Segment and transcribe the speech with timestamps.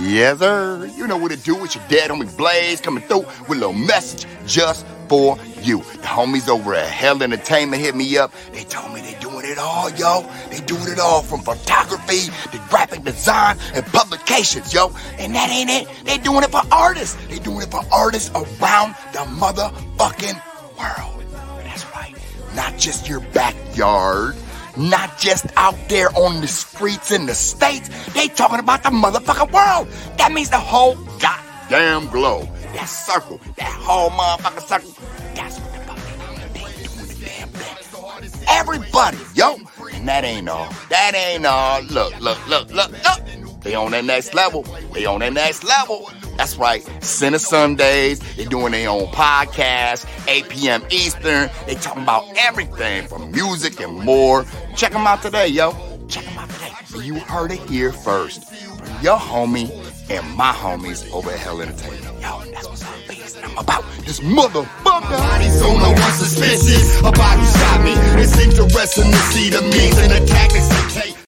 [0.00, 0.86] Yes, sir.
[0.96, 1.64] You know what to do.
[1.64, 5.78] It's your dad, homie Blaze, coming through with a little message just for you.
[5.78, 8.32] The homies over at Hell Entertainment hit me up.
[8.52, 10.28] They told me they're doing it all, yo.
[10.50, 14.92] They doing it all from photography to graphic design and publications, yo.
[15.18, 15.88] And that ain't it.
[16.04, 17.16] They doing it for artists.
[17.26, 20.40] They doing it for artists around the motherfucking
[20.78, 21.24] world.
[21.64, 22.14] That's right.
[22.54, 24.36] Not just your backyard
[24.78, 27.88] not just out there on the streets in the States.
[28.14, 29.88] They talking about the motherfucking world.
[30.18, 32.48] That means the whole goddamn globe.
[32.74, 34.90] That circle, that whole motherfucking circle.
[35.34, 38.44] That's what the fuck they doing the damn thing.
[38.48, 39.56] Everybody, yo.
[39.92, 40.68] And that ain't all.
[40.90, 41.82] That ain't all.
[41.82, 43.47] Look, look, look, look, look.
[43.68, 44.62] They on that next level.
[44.94, 46.10] They on that next level.
[46.38, 46.82] That's right.
[47.04, 48.18] Sinner Sundays.
[48.34, 50.82] They're doing their own podcast, 8 p.m.
[50.88, 51.50] Eastern.
[51.66, 54.46] They talking about everything from music and more.
[54.74, 55.72] Check them out today, yo.
[56.08, 56.72] Check them out today.
[57.04, 58.42] You heard it here first.
[58.48, 59.68] From your homie
[60.08, 62.04] and my homies over at Hell Entertainment.
[62.22, 65.10] Yo, that's what's up, I'm about this motherfucker.
[65.10, 65.98] Body's on no one.
[65.98, 67.92] A body shot me.
[68.18, 71.27] It's interesting to see the means and the tactics they.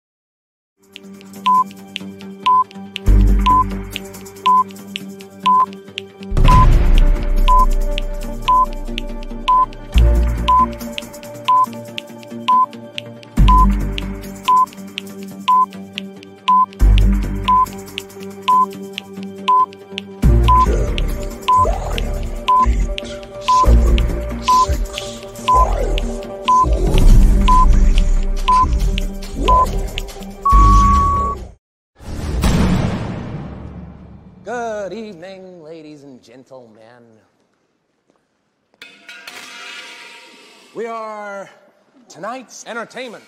[42.14, 43.24] Tonight's entertainment.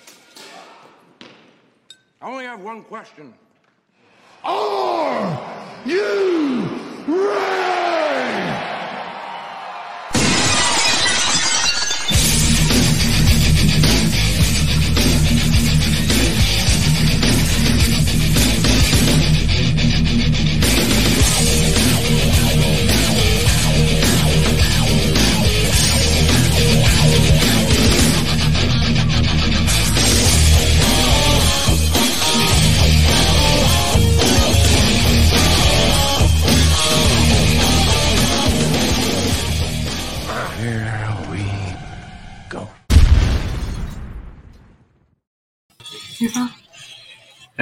[2.23, 3.35] I only have one question.
[4.45, 6.69] Are you
[7.09, 7.66] ready?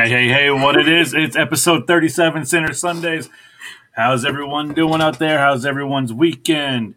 [0.05, 1.15] Hey, hey, hey, what it is?
[1.15, 3.31] It's episode 37, Sinner Sundays.
[3.93, 5.39] How's everyone doing out there?
[5.39, 6.97] How's everyone's weekend?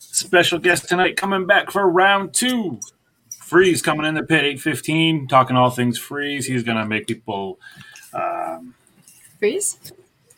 [0.00, 2.80] Special guest tonight coming back for round two.
[3.38, 6.46] Freeze coming in the pit, 815, talking all things freeze.
[6.46, 7.60] He's going to make people,
[9.38, 9.92] Freeze?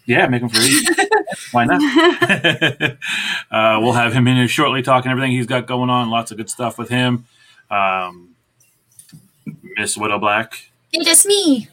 [0.05, 0.87] yeah, make them freeze.
[1.53, 1.81] Why not?
[3.51, 6.11] uh, we'll have him in here shortly talking everything he's got going on.
[6.11, 7.25] Lots of good stuff with him.
[7.71, 8.35] Um,
[9.79, 10.73] Miss Widow Black.
[10.93, 11.71] It is me.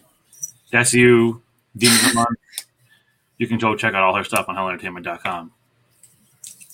[0.71, 1.42] That's you,
[1.75, 2.39] Demon of the Month.
[3.38, 5.51] You can go check out all her stuff on hellentertainment.com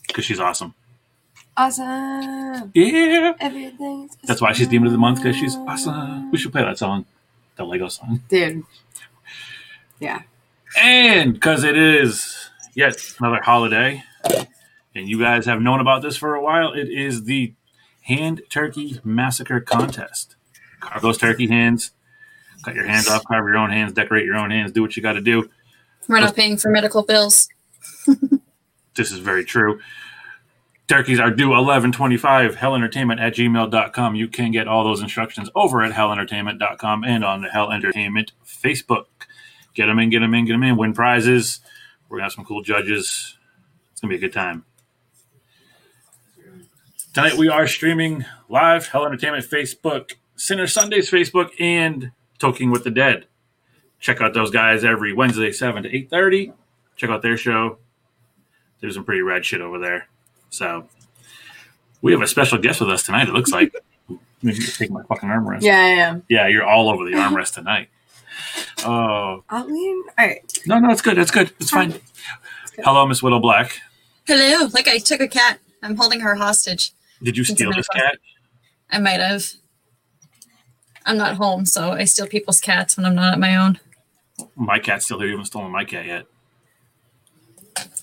[0.07, 0.73] because she's awesome.
[1.57, 2.71] Awesome.
[2.73, 3.33] Yeah.
[3.39, 6.31] Everything's That's why she's Demon of the Month because she's awesome.
[6.31, 7.05] We should play that song,
[7.55, 8.21] the Lego song.
[8.27, 8.63] Dude.
[9.99, 10.23] Yeah.
[10.77, 14.03] And because it is yet another holiday,
[14.93, 17.53] and you guys have known about this for a while, it is the
[18.01, 20.35] Hand Turkey Massacre Contest.
[20.81, 21.91] Carve those turkey hands,
[22.65, 25.03] cut your hands off, carve your own hands, decorate your own hands, do what you
[25.03, 25.49] got to do.
[26.07, 27.47] We're not paying for medical bills.
[28.95, 29.79] this is very true.
[30.87, 34.15] Turkeys are due 1125 hellentertainment at gmail.com.
[34.15, 39.05] You can get all those instructions over at hellentertainment.com and on the Hell Entertainment Facebook.
[39.73, 40.77] Get them in, get them in, get them in.
[40.77, 41.59] Win prizes.
[42.07, 43.35] We're going to have some cool judges.
[43.91, 44.65] It's going to be a good time.
[47.13, 52.91] Tonight we are streaming live Hell Entertainment Facebook, Sinner Sundays Facebook, and Talking with the
[52.91, 53.25] Dead.
[53.99, 56.53] Check out those guys every Wednesday, 7 to 8.30.
[56.95, 57.77] Check out their show.
[58.79, 60.07] There's some pretty rad shit over there.
[60.49, 60.87] So
[62.01, 63.27] we have a special guest with us tonight.
[63.27, 63.73] It looks like.
[64.43, 65.61] Maybe take my fucking armrest.
[65.63, 66.23] Yeah, I am.
[66.29, 67.89] Yeah, you're all over the armrest tonight.
[68.85, 70.03] Oh I'll lean.
[70.19, 70.59] All right.
[70.67, 71.17] no, no, it's good.
[71.17, 71.51] It's good.
[71.59, 71.95] It's fine.
[72.83, 73.79] Hello, Miss Widow Black.
[74.27, 74.67] Hello.
[74.73, 75.59] Like I took a cat.
[75.81, 76.91] I'm holding her hostage.
[77.23, 78.17] Did you steal this cat?
[78.91, 79.53] I might have.
[81.05, 83.79] I'm not home, so I steal people's cats when I'm not at my own.
[84.55, 85.27] My cat's still here.
[85.27, 86.25] You haven't stolen my cat yet.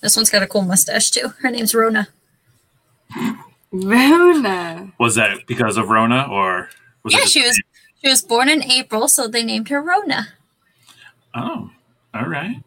[0.00, 1.28] This one's got a cool mustache too.
[1.40, 2.08] Her name's Rona.
[3.72, 4.92] Rona.
[4.98, 6.68] Was that because of Rona or
[7.02, 7.28] was yeah, it?
[7.28, 7.60] she was
[8.02, 10.28] she was born in April, so they named her Rona.
[11.34, 11.70] Oh,
[12.12, 12.62] all right.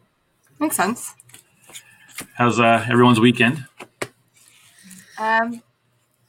[0.58, 1.14] Makes sense.
[2.34, 3.64] How's uh, everyone's weekend?
[5.18, 5.62] Um,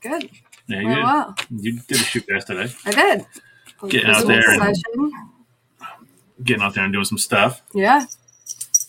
[0.02, 0.30] good.
[0.68, 1.36] Yeah, you Went did, well.
[1.50, 2.74] you did a shoot yesterday.
[2.86, 3.26] I did.
[3.88, 5.12] Getting out there and- session.
[6.44, 7.62] Getting out there and doing some stuff.
[7.74, 8.06] Yeah.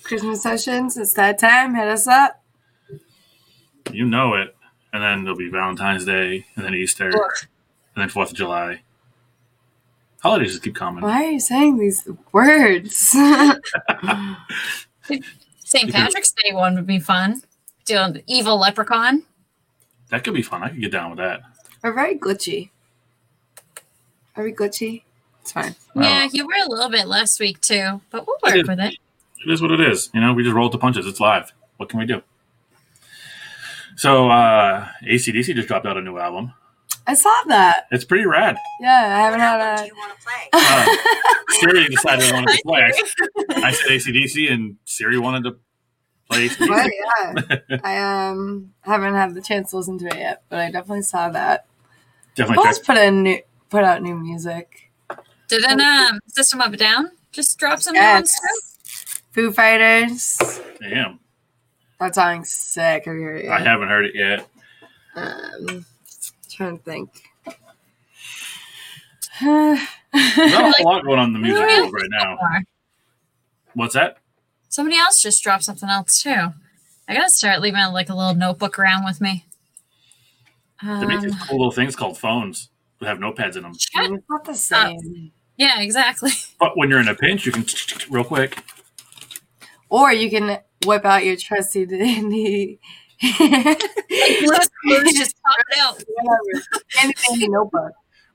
[0.04, 0.97] Christmas sessions.
[0.97, 1.75] It's that time.
[1.75, 2.42] Hit us up.
[3.92, 4.54] You know it.
[4.92, 7.30] And then there'll be Valentine's Day, and then Easter, Ugh.
[7.95, 8.80] and then Fourth of July.
[10.23, 11.02] Holidays just keep coming.
[11.02, 12.97] Why are you saying these words?
[15.64, 15.92] St.
[15.92, 17.42] Patrick's Day one would be fun.
[17.85, 19.25] Doing the evil leprechaun.
[20.11, 20.62] That could be fun.
[20.62, 21.40] I could get down with that.
[21.83, 22.71] We're very glitchy.
[24.38, 25.02] Are we glitchy?
[25.40, 25.75] It's fine.
[25.97, 28.68] Yeah, you were a little bit last week too, but we'll work did.
[28.68, 28.95] with it.
[29.45, 30.11] It is what it is.
[30.14, 31.07] You know, we just roll with the punches.
[31.07, 31.52] It's live.
[31.76, 32.23] What can we do?
[33.97, 36.52] So, uh, ACDC just dropped out a new album.
[37.04, 37.87] I saw that.
[37.90, 38.57] It's pretty rad.
[38.80, 39.83] Yeah, I haven't had a.
[39.83, 40.49] Do you want to play?
[40.52, 40.97] Uh,
[41.59, 42.92] Siri decided I wanted to play.
[43.57, 45.57] I, I said ACDC, and Siri wanted to
[46.30, 46.68] play ACDC.
[46.68, 50.71] But yeah, I um haven't had the chance to listen to it yet, but I
[50.71, 51.66] definitely saw that.
[52.37, 52.87] Definitely Both check.
[52.87, 53.38] put in new,
[53.71, 54.91] put out new music.
[55.49, 58.39] Didn't um System of a Down just drop some new ones too?
[58.43, 59.23] Yes.
[59.33, 60.39] Foo Fighters.
[60.81, 61.21] Damn.
[62.01, 63.05] That song's sick.
[63.07, 63.45] Have you heard it?
[63.47, 63.53] Yet?
[63.53, 64.49] I haven't heard it yet.
[65.17, 65.85] Um,
[66.51, 67.11] trying to think.
[69.41, 69.81] There's
[70.53, 72.37] not a lot going on in the music world right now.
[73.75, 74.19] What's that?
[74.69, 76.53] Somebody else just dropped something else too.
[77.09, 79.45] I gotta start leaving like a little notebook around with me.
[80.83, 83.75] They make Um, these cool little things called phones that have notepads in them.
[83.78, 84.11] shit.
[84.28, 85.33] not the same.
[85.57, 86.31] Yeah, exactly.
[86.61, 87.64] But when you're in a pinch, you can
[88.11, 88.59] real quick.
[89.90, 92.78] Or you can whip out your trusty Dandy.
[93.23, 94.69] Let's
[95.17, 96.02] just pop it out.
[97.02, 97.93] Anything notebook.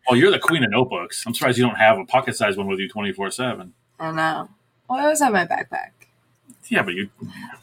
[0.08, 1.24] Well, you're the queen of notebooks.
[1.25, 3.72] I'm surprised you don't have a pocket-sized one with you 24/7.
[4.00, 4.50] I know.
[4.89, 5.91] Well, I always have my backpack.
[6.67, 7.10] Yeah, but you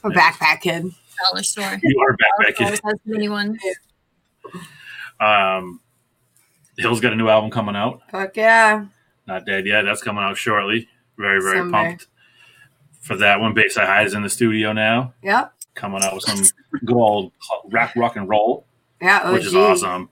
[0.05, 0.85] I'm a backpack kid.
[1.31, 1.79] Dollar store.
[1.83, 2.61] you are backpack.
[2.65, 3.59] Always has mini ones.
[5.21, 5.81] Um,
[6.81, 8.01] Hill's got a new album coming out.
[8.11, 8.87] Fuck yeah.
[9.27, 9.83] Not dead yet.
[9.83, 10.89] That's coming out shortly.
[11.19, 11.73] Very very Someday.
[11.73, 12.07] pumped
[13.01, 13.55] for that one.
[13.55, 15.53] Bayside High is in the studio now, Yep.
[15.75, 16.43] coming out with some
[16.85, 17.33] good old
[17.71, 18.65] rap rock and roll,
[19.01, 19.33] Yeah, OG.
[19.35, 20.09] which is awesome.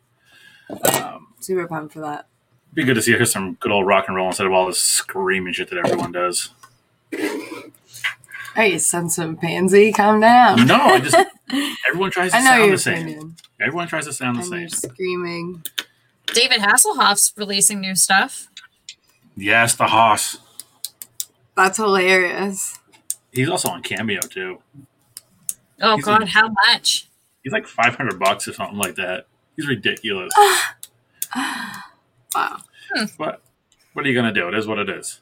[0.93, 2.27] Um, Super pumped for that.
[2.75, 5.53] be good to see some good old rock and roll instead of all this screaming
[5.55, 6.51] shit that everyone does.
[8.55, 10.67] Hey, sensitive pansy, calm down.
[10.67, 11.17] No, I just
[11.89, 12.95] everyone tries to sound the same.
[13.07, 13.37] opinion.
[13.61, 14.61] Everyone tries to sound the And same.
[14.61, 15.63] you're screaming.
[16.35, 18.49] David Hasselhoff's releasing new stuff.
[19.37, 20.39] Yes, the Haas.
[21.57, 22.79] That's hilarious.
[23.33, 24.59] He's also on Cameo too.
[25.81, 27.09] Oh He's god, in- how much?
[27.43, 29.27] He's like five hundred bucks or something like that.
[29.57, 30.33] He's ridiculous.
[32.35, 32.59] Wow.
[32.95, 33.05] Hmm.
[33.19, 33.43] but
[33.95, 34.49] what are you gonna do?
[34.49, 35.21] It is what it is.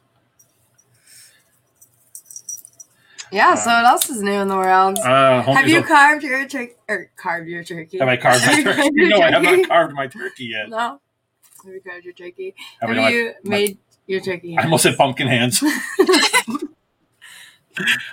[3.32, 4.98] Yeah, so what else is new in the world?
[4.98, 6.74] Uh, homies have you will- carved your turkey?
[6.88, 7.98] Or carved your turkey?
[7.98, 8.80] have I carved my turkey?
[8.80, 10.68] carved your No, I have not carved my turkey yet.
[10.68, 11.00] No?
[11.64, 12.54] Have you carved your turkey?
[12.80, 14.56] Have Have, I done my- you my- made your turkey?
[14.56, 15.62] I almost said pumpkin hands.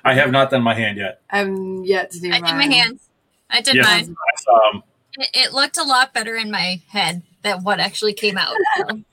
[0.04, 1.22] I have not done my hand yet.
[1.30, 2.72] I'm yet to do I did my mine.
[2.72, 3.10] hands.
[3.50, 4.16] I did Yes, mine.
[4.20, 4.84] I saw him.
[5.18, 8.56] It, it looked a lot better in my head than what actually came out.
[8.78, 9.04] So, All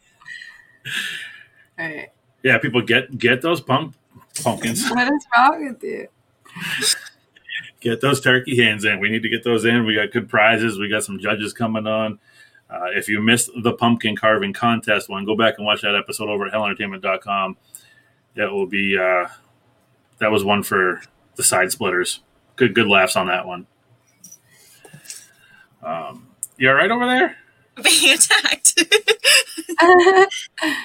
[1.78, 2.08] right.
[2.42, 3.94] Yeah, people get get those pump
[4.42, 4.88] pumpkins.
[4.90, 6.08] What is wrong with you?
[7.80, 9.00] get those turkey hands in.
[9.00, 9.86] We need to get those in.
[9.86, 10.78] We got good prizes.
[10.78, 12.18] We got some judges coming on.
[12.68, 16.28] Uh, if you missed the pumpkin carving contest one, go back and watch that episode
[16.28, 17.56] over at hellentertainment.com.
[18.36, 19.26] That will be uh,
[20.18, 21.02] that was one for
[21.34, 22.20] the side splitters.
[22.56, 23.66] Good good laughs on that one.
[25.82, 26.28] Um,
[26.58, 27.36] you all right over there?
[27.82, 28.84] being attacked.
[29.80, 30.26] Uh,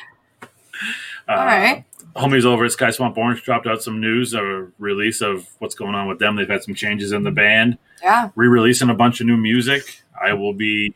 [1.27, 1.83] All right.
[2.15, 5.95] Homies over at Sky Swamp Orange dropped out some news, a release of what's going
[5.95, 6.35] on with them.
[6.35, 7.77] They've had some changes in the band.
[8.01, 8.29] Yeah.
[8.35, 10.01] re-releasing a bunch of new music.
[10.21, 10.95] I will be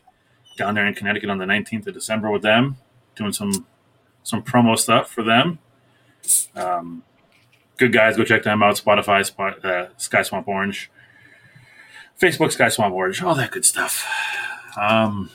[0.57, 2.77] down there in Connecticut on the 19th of December with them,
[3.15, 3.65] doing some
[4.23, 5.59] some promo stuff for them.
[6.55, 7.03] Um,
[7.77, 8.75] good guys, go check them out.
[8.75, 10.91] Spotify, Spot, uh, Sky Swamp Orange,
[12.21, 14.05] Facebook, Sky Swamp Orange, all that good stuff.
[14.77, 15.29] Um,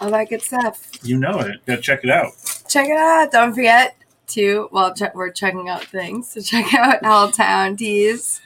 [0.00, 0.88] All that good stuff.
[1.02, 1.60] you know it.
[1.66, 2.32] Gotta check it out.
[2.68, 3.30] Check it out.
[3.32, 3.96] Don't forget
[4.30, 6.30] to, well, check, we're checking out things.
[6.32, 8.40] So check out Helltown Tees.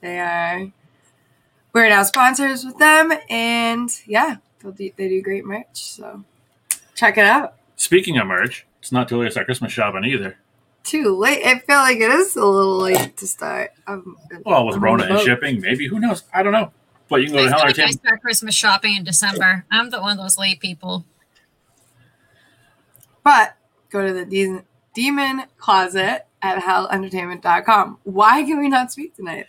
[0.00, 0.66] They are,
[1.72, 3.12] we're now sponsors with them.
[3.30, 5.66] And yeah, they'll do, they do great merch.
[5.82, 6.24] So
[6.94, 7.54] check it out.
[7.76, 10.36] Speaking of merch, it's not too late to start Christmas shopping either.
[10.84, 11.44] Too late.
[11.46, 13.72] I feel like it is a little late to start.
[13.86, 15.24] I'm, Well, with I'm Rona and boat.
[15.24, 16.24] shipping, maybe who knows?
[16.34, 16.72] I don't know.
[17.08, 19.64] But you can go I to feel Hell like I start Christmas shopping in December.
[19.70, 21.04] I'm the one of those late people.
[23.22, 23.56] But
[23.90, 24.62] go to the De-
[24.94, 27.98] Demon Closet at hellentertainment.com.
[28.04, 29.46] Why can we not speak tonight?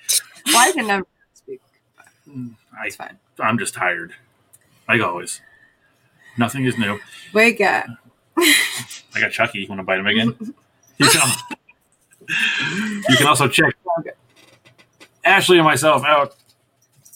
[0.52, 1.62] Why can never speak?
[2.28, 3.18] I, It's fine.
[3.40, 4.14] I'm just tired,
[4.88, 5.42] like always.
[6.38, 7.00] Nothing is new.
[7.34, 7.86] Wake up.
[8.38, 9.60] I got Chucky.
[9.60, 10.36] You want to bite him again?
[10.98, 11.30] you, can,
[13.10, 13.74] you can also check
[15.24, 16.36] Ashley and myself out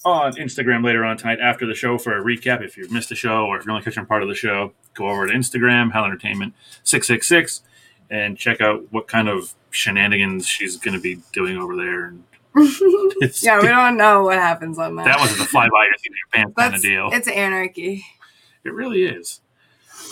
[0.05, 2.63] on Instagram later on tonight after the show for a recap.
[2.63, 5.09] If you've missed the show or if you're only catching part of the show, go
[5.09, 7.61] over to Instagram, Hell Entertainment 666,
[8.09, 12.05] and check out what kind of shenanigans she's going to be doing over there.
[12.05, 12.23] And
[13.21, 15.05] it's, Yeah, we don't know what happens on that.
[15.05, 17.09] that wasn't a fly by your seat of your pants kind of deal.
[17.11, 18.03] It's anarchy.
[18.63, 19.41] It really is.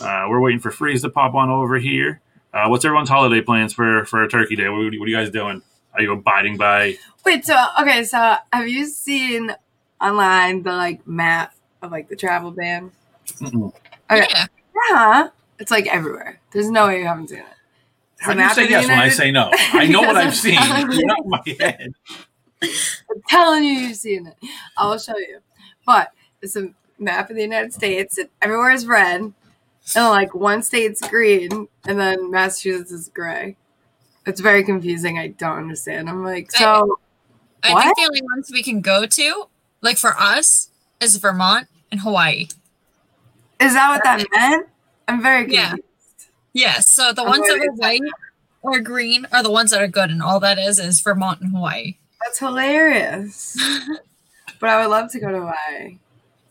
[0.01, 2.21] Uh, we're waiting for Freeze to pop on over here.
[2.53, 4.69] Uh, what's everyone's holiday plans for for Turkey Day?
[4.69, 5.61] What, what are you guys doing?
[5.93, 6.97] Are you abiding by?
[7.25, 9.53] Wait, so okay, so have you seen
[9.99, 12.91] online the like map of like the travel ban?
[13.39, 13.73] Mm-mm.
[14.09, 14.27] Okay.
[14.29, 14.45] Yeah.
[14.89, 15.27] Yeah.
[15.59, 16.39] It's like everywhere.
[16.51, 17.45] There's no way you haven't seen it.
[18.17, 19.49] It's How a do you say of the yes when I say no?
[19.53, 20.57] I know what I've seen.
[20.59, 21.05] I'm telling you.
[21.05, 21.89] not in my head.
[22.61, 24.35] I'm telling you, you've seen it.
[24.77, 25.39] I'll show you.
[25.85, 26.69] But it's a
[26.99, 29.33] map of the United States, and everywhere is red, and
[29.95, 33.55] like one state's green, and then Massachusetts is gray.
[34.25, 35.17] It's very confusing.
[35.19, 36.09] I don't understand.
[36.09, 36.97] I'm like, so
[37.63, 37.83] I What?
[37.83, 39.45] think the only ones we can go to,
[39.81, 40.69] like for us,
[40.99, 42.47] is Vermont and Hawaii.
[43.59, 44.67] is that what that meant?
[45.07, 45.75] I'm very Yeah.
[46.57, 46.75] Confused.
[46.75, 46.89] Yes.
[46.89, 48.01] So the I'm ones that are white
[48.61, 51.51] or green are the ones that are good, and all that is is Vermont and
[51.55, 51.95] Hawaii.
[52.23, 53.57] That's hilarious.
[54.59, 55.97] but I would love to go to Hawaii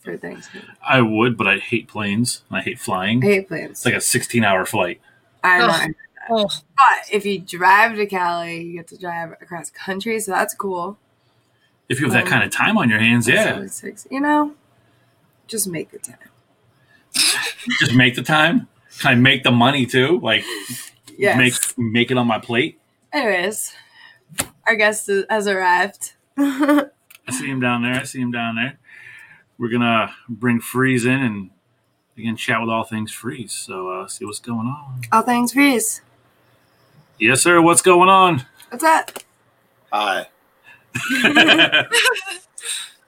[0.01, 0.69] for Thanksgiving.
[0.87, 2.43] I would, but I hate planes.
[2.49, 3.23] and I hate flying.
[3.23, 3.71] I hate planes.
[3.73, 5.01] It's like a 16 hour flight.
[5.43, 5.89] I Ugh.
[5.89, 5.95] know.
[6.29, 10.55] Oh, But if you drive to Cali, you get to drive across country, so that's
[10.55, 10.99] cool.
[11.89, 14.09] If you have that Um, kind of time on your hands, yeah, six.
[14.11, 14.55] You know,
[15.47, 16.17] just make the time.
[17.79, 18.67] just make the time.
[19.01, 20.21] Can I make the money too?
[20.23, 20.45] Like
[21.19, 21.39] Yes.
[21.39, 22.79] make make it on my plate.
[23.13, 23.73] Anyways,
[24.67, 26.13] our guest has arrived.
[26.39, 26.87] I
[27.31, 27.95] see him down there.
[27.95, 28.79] I see him down there.
[29.59, 31.51] We're gonna bring Freeze in and
[32.19, 33.53] again chat with all things Freeze.
[33.53, 35.01] So uh, see what's going on.
[35.13, 36.03] All things freeze.
[37.19, 37.61] Yes, sir.
[37.63, 38.45] What's going on?
[38.69, 39.25] What's that?
[39.93, 40.27] Hi.
[41.23, 41.89] that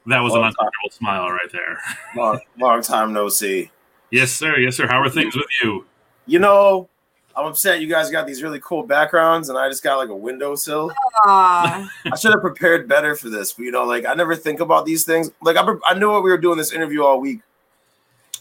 [0.07, 1.79] was an Well, uncomfortable smile right there.
[2.17, 3.71] Long, long time no see.
[4.11, 4.59] Yes, sir.
[4.59, 4.87] Yes, sir.
[4.87, 5.85] How are things with you?
[6.27, 6.89] You know,
[7.37, 10.17] I'm upset you guys got these really cool backgrounds and I just got like a
[10.17, 10.91] windowsill.
[10.91, 11.25] Aw.
[11.25, 11.91] Ah.
[12.13, 14.87] I should have prepared better for this, but you know, like I never think about
[14.87, 15.31] these things.
[15.43, 17.41] Like I, I knew what we were doing this interview all week,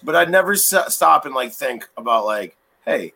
[0.04, 3.14] but I never s- stop and like think about like, hey,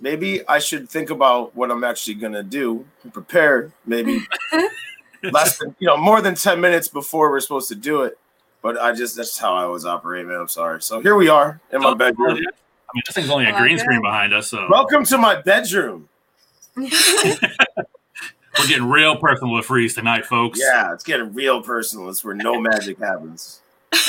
[0.00, 4.20] maybe I should think about what I'm actually gonna do and prepare maybe
[5.32, 8.18] less than you know more than 10 minutes before we're supposed to do it.
[8.62, 10.40] But I just that's how I always operate, man.
[10.40, 10.82] I'm sorry.
[10.82, 12.30] So here we are in my bedroom.
[12.30, 15.40] I mean, this thing's only a green like screen behind us, so Welcome to my
[15.42, 16.08] bedroom.
[16.76, 20.58] we're getting real personal with Freeze tonight, folks.
[20.60, 22.08] Yeah, it's getting real personal.
[22.08, 23.60] It's where no magic happens.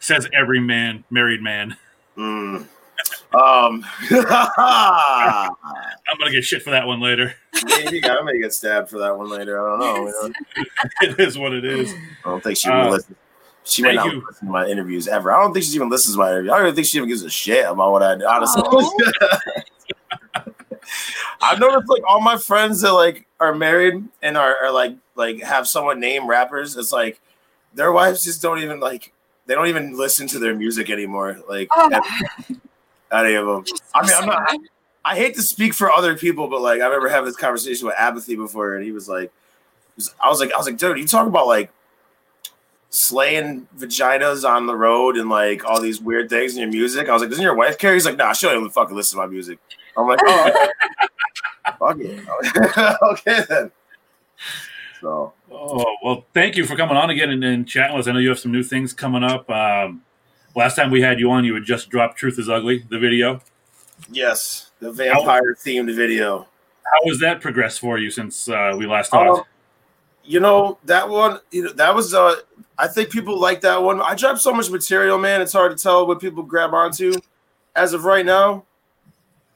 [0.00, 1.76] Says every man, married man.
[2.16, 2.66] Mm.
[3.34, 5.50] Um, I'm
[6.18, 7.34] gonna get shit for that one later.
[7.66, 9.60] maybe I may get stabbed for that one later.
[9.60, 9.96] I don't know.
[10.06, 10.32] you know?
[11.02, 11.92] it is what it is.
[12.24, 13.16] I don't think she Uh, even listens.
[13.64, 14.22] She might thank not you.
[14.26, 15.30] listen to my interviews ever.
[15.30, 16.52] I don't think she even listens to my interviews.
[16.52, 18.24] I don't even think she even gives a shit about what I do.
[18.26, 18.62] Honestly,
[21.42, 25.42] I've noticed like all my friends that like are married and are, are like like
[25.42, 26.76] have someone named rappers.
[26.76, 27.20] It's like
[27.74, 29.12] their wives just don't even like
[29.46, 31.38] they don't even listen to their music anymore.
[31.48, 31.90] Like Oh.
[33.12, 33.64] Any of them.
[33.94, 34.50] I mean, I'm not.
[35.04, 37.96] I hate to speak for other people, but like I remember having this conversation with
[37.96, 39.32] Apathy before, and he was like,
[40.22, 41.70] I was like, I was like, dude, you talk about like
[42.90, 47.08] slaying vaginas on the road and like all these weird things in your music.
[47.08, 47.94] I was like, doesn't your wife care?
[47.94, 49.58] He's like, nah, she don't even fucking listen to my music.
[49.96, 50.68] I'm like, oh, okay.
[51.78, 53.70] fuck it, okay then.
[55.00, 58.10] So Oh well, thank you for coming on again and, and chatting with us.
[58.10, 59.48] I know you have some new things coming up.
[59.50, 60.02] Um,
[60.58, 63.40] last time we had you on, you had just dropped "Truth Is Ugly," the video.
[64.10, 66.46] yes, the vampire themed video.
[66.84, 69.48] How has that progressed for you since uh, we last Um, talked?
[70.24, 71.40] you know that one.
[71.50, 72.12] You know that was.
[72.14, 72.36] Uh,
[72.78, 74.00] I think people like that one.
[74.00, 75.40] I dropped so much material, man.
[75.40, 77.12] It's hard to tell what people grab onto.
[77.76, 78.64] As of right now,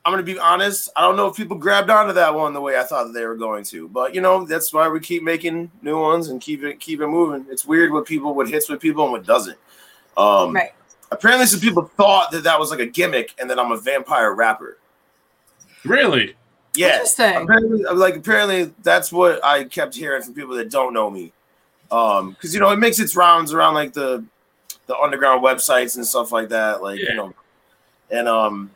[0.05, 0.88] I'm gonna be honest.
[0.97, 3.25] I don't know if people grabbed onto that one the way I thought that they
[3.25, 3.88] were going to.
[3.88, 7.07] But you know that's why we keep making new ones and keep it keep it
[7.09, 7.47] moving.
[7.51, 9.59] It's weird what people what hits with people and what doesn't.
[10.17, 10.73] Um, right.
[11.12, 14.33] Apparently, some people thought that that was like a gimmick, and that I'm a vampire
[14.35, 14.79] rapper.
[15.85, 16.35] Really?
[16.75, 17.37] Yeah, Interesting.
[17.42, 21.33] apparently, like apparently that's what I kept hearing from people that don't know me.
[21.90, 24.25] Um, because you know it makes its rounds around like the
[24.87, 26.83] the underground websites and stuff like that.
[26.83, 27.11] Like Yeah.
[27.11, 27.35] you know,
[28.11, 28.70] and um,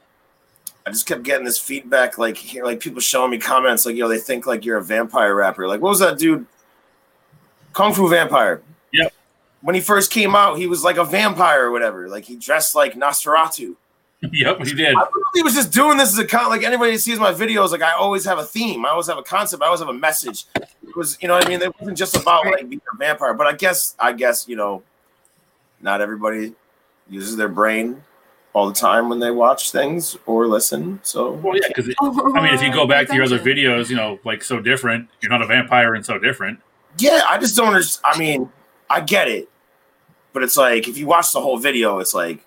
[0.86, 4.08] I just kept getting this feedback, like here, like people showing me comments, like yo,
[4.08, 5.66] they think like you're a vampire rapper.
[5.66, 6.44] Like what was that dude?
[7.72, 8.60] Kung Fu Vampire.
[9.66, 9.68] Yep.
[9.68, 12.08] When he first came out, he was like a vampire or whatever.
[12.08, 13.76] Like he dressed like Nosferatu.
[14.32, 14.94] yep, he did.
[14.96, 16.48] I literally was just doing this as a con.
[16.48, 18.86] Like anybody who sees my videos, like I always have a theme.
[18.86, 19.62] I always have a concept.
[19.62, 20.46] I always have a message.
[20.54, 23.34] It was, you know, what I mean, it wasn't just about like being a vampire.
[23.34, 24.82] But I guess, I guess, you know,
[25.80, 26.54] not everybody
[27.10, 28.02] uses their brain
[28.56, 30.98] all the time when they watch things or listen.
[31.02, 33.96] So Well, yeah, because I mean, if you go back to your other videos, you
[33.96, 36.58] know, like so different, you're not a vampire and so different.
[36.98, 38.00] yeah, I just don't.
[38.02, 38.50] I mean,
[38.88, 39.50] I get it,
[40.36, 42.44] but it's like if you watch the whole video, it's like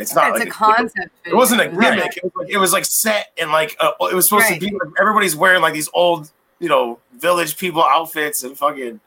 [0.00, 1.10] it's not it's like a concept.
[1.24, 1.78] It wasn't a gimmick.
[1.80, 2.16] Right.
[2.16, 4.60] It, was like, it was like set and like uh, it was supposed Right.
[4.60, 4.72] to be.
[4.72, 8.98] Like, everybody's wearing like these old, you know, village people outfits and fucking.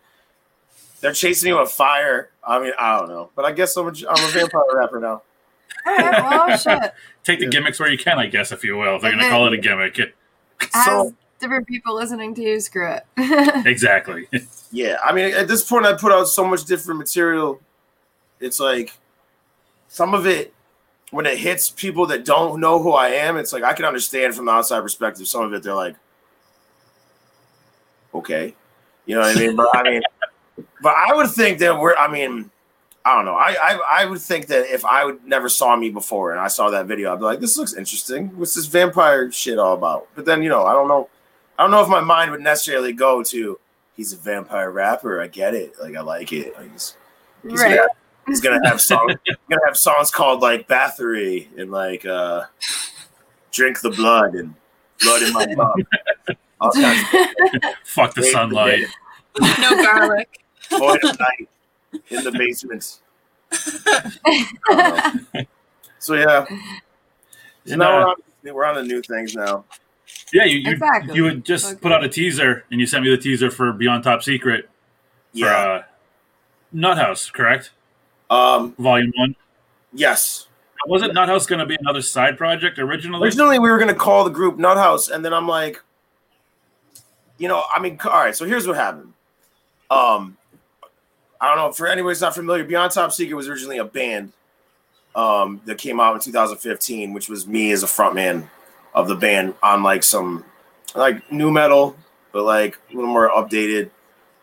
[1.02, 2.30] They're chasing you with fire.
[2.42, 5.22] I mean, I don't know, but I guess I'm a, I'm a vampire rapper now.
[5.86, 6.94] All right, well, shit.
[7.26, 7.52] Take the Yeah.
[7.52, 8.96] gimmicks where you can, I guess, if you will.
[8.96, 9.98] If they're going to call it a then- gimmick.
[9.98, 13.04] Has So different people listening to you, screw it.
[13.66, 14.28] exactly.
[14.72, 17.62] yeah, I mean, at this point, I put out so much different material.
[18.40, 18.94] It's like
[19.88, 20.54] some of it
[21.12, 23.38] when it hits people that don't know who I am.
[23.38, 25.28] It's like I can understand from the outside perspective.
[25.28, 25.96] Some of it, they're like,
[28.14, 28.56] okay,
[29.06, 29.56] you know what I mean.
[29.56, 30.02] But I mean,
[30.82, 31.96] but I would think that we're.
[31.96, 32.50] I mean,
[33.04, 33.36] I don't know.
[33.36, 36.48] I, I I would think that if I would never saw me before and I
[36.48, 38.38] saw that video, I'd be like, this looks interesting.
[38.38, 40.08] What's this vampire shit all about?
[40.16, 41.10] But then you know, I don't know.
[41.58, 43.60] I don't know if my mind would necessarily go to
[43.98, 45.22] he's a vampire rapper.
[45.22, 45.74] I get it.
[45.82, 46.56] Like I like it.
[46.56, 46.96] Like, he's,
[47.44, 47.80] he's right.
[48.30, 49.14] Gonna, he's gonna have songs.
[49.50, 52.44] gonna have songs called like Bathory and like uh,
[53.52, 54.54] Drink the Blood and
[55.02, 55.76] Blood in My Mouth.
[56.62, 58.86] All kinds of Fuck the sunlight.
[59.40, 60.40] No garlic.
[60.70, 61.50] Void of Night
[62.10, 63.00] in the basement.
[64.70, 65.48] I
[66.00, 66.46] so yeah.
[67.66, 68.16] So And, now uh, we're on,
[68.56, 69.66] we're on the new things now.
[70.34, 71.16] Yeah, you you, Exactly.
[71.16, 71.80] you had just Okay.
[71.82, 74.66] put out a teaser, and you sent me the teaser for Beyond Top Secret
[75.32, 75.48] for Yeah.
[75.48, 75.84] uh,
[76.74, 77.72] Nuthouse, correct?
[78.30, 78.74] Um.
[78.78, 79.36] Volume one.
[79.94, 80.48] Yes.
[80.88, 83.26] Wasn't Nuthouse going to be another side project originally?
[83.26, 85.82] Originally, we were going to call the group Nut House, and then I'm like,
[87.38, 88.36] you know, I mean, all right.
[88.36, 89.14] So here's what happened.
[89.90, 90.38] Um,
[91.42, 92.64] I don't know for anybody who's not familiar.
[92.64, 94.32] Beyond Top Secret was originally a band
[95.16, 98.50] um, that came out in 2015, which was me as a frontman
[98.94, 100.46] of the band on like some
[100.96, 101.96] like new metal,
[102.32, 103.90] but like a little more updated.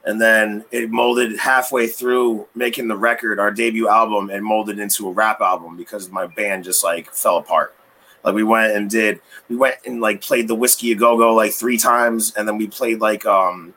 [0.07, 5.09] And then it molded halfway through making the record, our debut album, and molded into
[5.09, 7.75] a rap album because my band just like fell apart.
[8.23, 11.35] Like we went and did, we went and like played the Whiskey a Go Go
[11.35, 13.75] like three times, and then we played like um,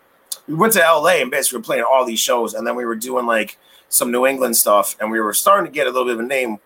[0.48, 2.96] we went to LA and basically were playing all these shows, and then we were
[2.96, 3.58] doing like
[3.90, 6.24] some New England stuff, and we were starting to get a little bit of a
[6.24, 6.58] name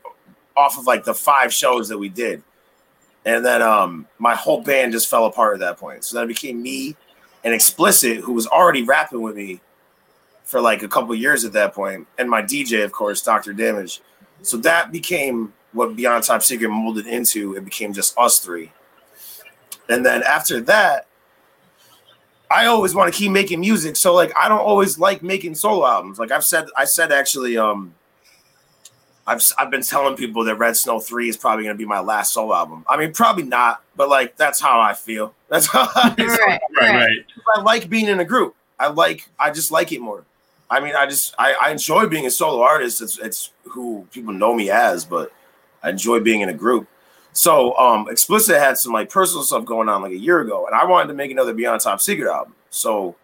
[0.58, 2.44] off of like the five shows that we did.
[3.26, 6.04] And then um, my whole band just fell apart at that point.
[6.04, 6.98] So then it became me
[7.44, 9.60] and Explicit, who was already rapping with me
[10.44, 13.54] for like a couple years at that point, and my DJ, of course, Dr.
[13.54, 14.02] Damage.
[14.42, 17.56] So that became what Beyond Top Secret molded into.
[17.56, 18.72] It became just us three.
[19.90, 21.08] And then after that,
[22.50, 23.98] I always want to keep making music.
[23.98, 26.20] So like I don't always like making solo albums.
[26.20, 27.96] Like I've said, I said actually, um,
[29.26, 32.00] I've I've been telling people that Red Snow Three is probably going to be my
[32.00, 32.86] last solo album.
[32.88, 35.34] I mean, probably not, but like that's how I feel.
[35.50, 37.26] That's how I, right, right, right.
[37.56, 38.56] I like being in a group.
[38.80, 40.26] I like I just like it more.
[40.70, 43.02] I mean, I just I, I enjoy being a solo artist.
[43.02, 45.32] It's it's who people know me as, but
[45.84, 46.88] I enjoy being in a group.
[47.34, 50.76] So um explicit had some like personal stuff going on like a year ago, and
[50.76, 52.56] I wanted to make another Beyond Top Secret album.
[52.70, 53.16] So,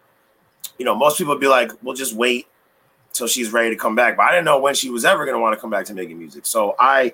[0.78, 2.48] you know, most people would be like, we'll just wait
[3.14, 4.18] till she's ready to come back.
[4.18, 6.18] But I didn't know when she was ever gonna want to come back to making
[6.18, 6.46] music.
[6.46, 7.14] So I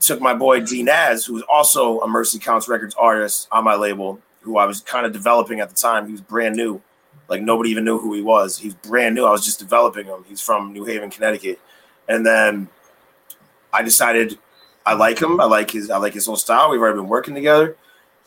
[0.00, 4.20] took my boy D Naz, who's also a Mercy Counts Records artist on my label,
[4.46, 6.06] who I was kind of developing at the time.
[6.06, 6.80] He was brand new.
[7.28, 8.56] Like nobody even knew who he was.
[8.56, 9.24] He's brand new.
[9.24, 10.24] I was just developing him.
[10.28, 11.58] He's from New Haven, Connecticut.
[12.08, 12.68] And then
[13.72, 14.38] I decided
[14.86, 15.40] I like him.
[15.40, 16.70] I like his I like his whole style.
[16.70, 17.76] We've already been working together.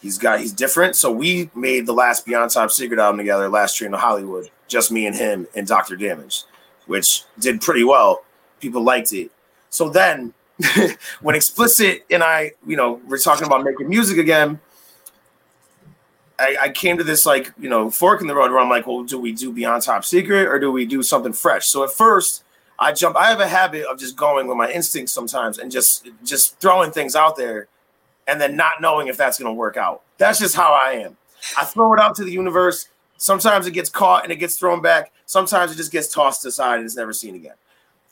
[0.02, 0.98] He's got he's different.
[0.98, 4.92] So we made the last Beyond Top Secret album together, last train to Hollywood, just
[4.92, 5.96] me and him and Dr.
[5.96, 6.44] Damage,
[6.86, 8.26] which did pretty well.
[8.60, 9.32] People liked it.
[9.70, 10.34] So then
[11.22, 14.60] when Explicit and I, you know, we're talking about making music again,
[16.40, 18.88] I, I came to this like, you know, fork in the road where I'm like,
[18.88, 21.68] well, do we do Beyond Top Secret or do we do something fresh?
[21.68, 22.44] So at first
[22.80, 26.10] I jump, I have a habit of just going with my instincts sometimes and just
[26.24, 27.68] just throwing things out there
[28.28, 30.02] and then not knowing if that's gonna work out.
[30.18, 31.18] That's just how I am.
[31.58, 32.88] I throw it out to the universe.
[33.18, 35.12] Sometimes it gets caught and it gets thrown back.
[35.26, 37.56] Sometimes it just gets tossed aside and it's never seen again.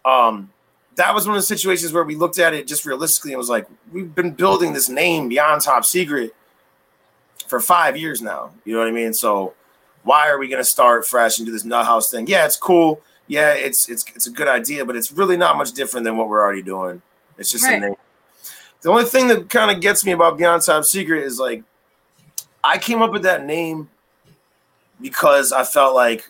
[0.03, 0.51] Um,
[0.95, 3.49] that was one of the situations where we looked at it just realistically and was
[3.49, 6.33] like, we've been building this name beyond top secret
[7.47, 8.51] for five years now.
[8.65, 9.13] You know what I mean?
[9.13, 9.53] So
[10.03, 12.27] why are we gonna start fresh and do this nut house thing?
[12.27, 13.01] Yeah, it's cool.
[13.27, 16.29] Yeah, it's it's it's a good idea, but it's really not much different than what
[16.29, 17.01] we're already doing.
[17.37, 17.77] It's just Right.
[17.77, 17.95] a name.
[18.81, 21.63] The only thing that kind of gets me about Beyond Top Secret is like
[22.63, 23.89] I came up with that name
[25.01, 26.29] because I felt like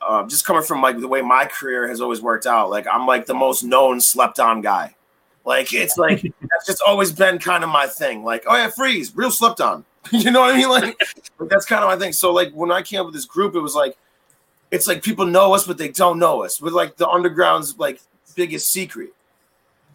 [0.00, 3.06] uh, just coming from like the way my career has always worked out, like I'm
[3.06, 4.94] like the most known slept on guy.
[5.44, 8.24] Like it's like that's just always been kind of my thing.
[8.24, 9.84] Like, oh yeah, freeze, real slept on.
[10.10, 10.68] you know what I mean?
[10.68, 11.00] Like,
[11.38, 12.12] like, that's kind of my thing.
[12.12, 13.96] So like when I came up with this group, it was like
[14.70, 16.60] it's like people know us, but they don't know us.
[16.60, 18.00] We're like the underground's like
[18.34, 19.10] biggest secret.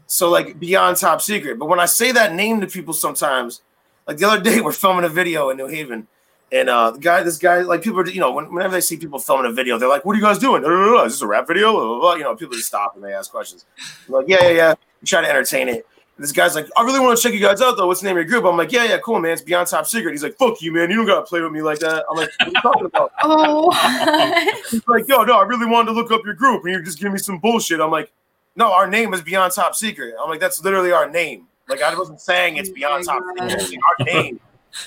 [0.06, 1.60] So like beyond top secret.
[1.60, 3.62] But when I say that name to people sometimes,
[4.08, 6.08] like the other day we're filming a video in New Haven.
[6.50, 8.96] And uh, the guy, this guy, like people, are, you know, when, whenever they see
[8.96, 10.64] people filming a video, they're like, "What are you guys doing?
[10.64, 11.74] Is this a rap video?"
[12.16, 13.66] You know, people just stop and they ask questions.
[14.08, 14.74] I'm like, yeah, yeah, yeah.
[15.02, 15.86] We try to entertain it.
[16.18, 17.86] And this guy's like, "I really want to check you guys out, though.
[17.86, 19.34] What's the name of your group?" I'm like, "Yeah, yeah, cool, man.
[19.34, 20.90] It's Beyond Top Secret." He's like, "Fuck you, man.
[20.90, 23.12] You don't gotta play with me like that." I'm like, "What are you talking about?"
[23.24, 26.82] Oh, He's like, "Yo, no, I really wanted to look up your group, and you're
[26.82, 28.12] just giving me some bullshit." I'm like,
[28.56, 31.48] "No, our name is Beyond Top Secret." I'm like, "That's literally our name.
[31.70, 33.62] Like, I wasn't saying it's Oh Beyond Top oh God.
[33.62, 33.80] Secret.
[34.00, 34.40] Our name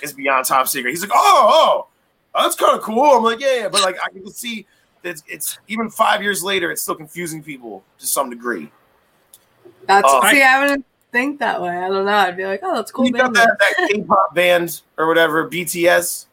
[0.03, 1.87] is Beyond Top Secret." He's like, "Oh,
[2.35, 4.67] oh, that's kind of cool." I'm like, "Yeah, yeah," but like, I can see
[5.03, 8.71] that it's, it's even five years later, it's still confusing people to some degree.
[9.87, 10.29] that's Oh.
[10.31, 11.71] see, I wouldn't think that way.
[11.77, 12.13] I don't know.
[12.13, 13.07] I'd be like, oh, that's cool.
[13.07, 16.27] you got band that, that K-pop band or whatever, BTS.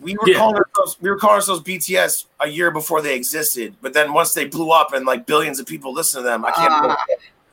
[0.00, 0.38] We were Yeah.
[0.38, 4.34] calling ourselves we were calling ourselves BTS a year before they existed, but then once
[4.34, 6.72] they blew up and like billions of people listen to them, I can't.
[6.72, 7.04] Ah.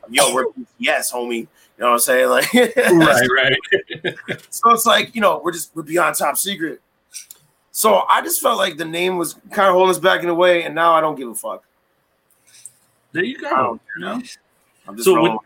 [0.09, 1.37] Yo, we're BTS, homie.
[1.37, 2.27] You know what I'm saying?
[2.29, 3.57] Like, right,
[4.27, 4.41] right.
[4.49, 6.81] so it's like you know we're just we're beyond top secret.
[7.71, 10.33] So I just felt like the name was kind of holding us back in a
[10.33, 11.63] way, and now I don't give a fuck.
[13.11, 13.79] There you go.
[13.97, 14.21] You know?
[14.87, 15.37] I'm just So rolling.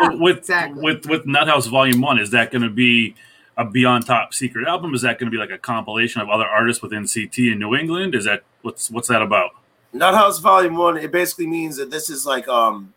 [0.00, 0.82] With- So with Exactly.
[0.82, 3.14] with with Nut House Volume One, is that going to be
[3.56, 4.94] a Beyond Top Secret album?
[4.94, 7.74] Is that going to be like a compilation of other artists within CT in New
[7.74, 8.14] England?
[8.14, 9.50] Is that what's what's that about?
[9.92, 10.96] Nut House Volume One.
[10.98, 12.92] It basically means that this is like um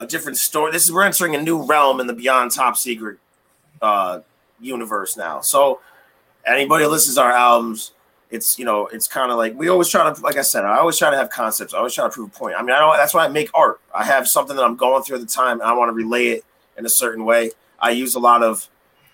[0.00, 0.70] a different story.
[0.72, 3.18] This is we're entering a new realm in the Beyond Top Secret
[3.82, 4.20] uh
[4.60, 5.40] universe now.
[5.40, 5.80] So
[6.46, 7.90] anybody who listens to our albums,
[8.34, 10.78] it's you know it's kind of like we always try to like I said, I
[10.78, 11.72] always try to have concepts.
[11.72, 12.56] I always try to prove a point.
[12.58, 12.96] I mean, I don't.
[12.96, 13.80] That's why I make art.
[13.94, 16.26] I have something that I'm going through at the time, and I want to relay
[16.28, 16.44] it
[16.76, 17.52] in a certain way.
[17.78, 18.68] I use a lot of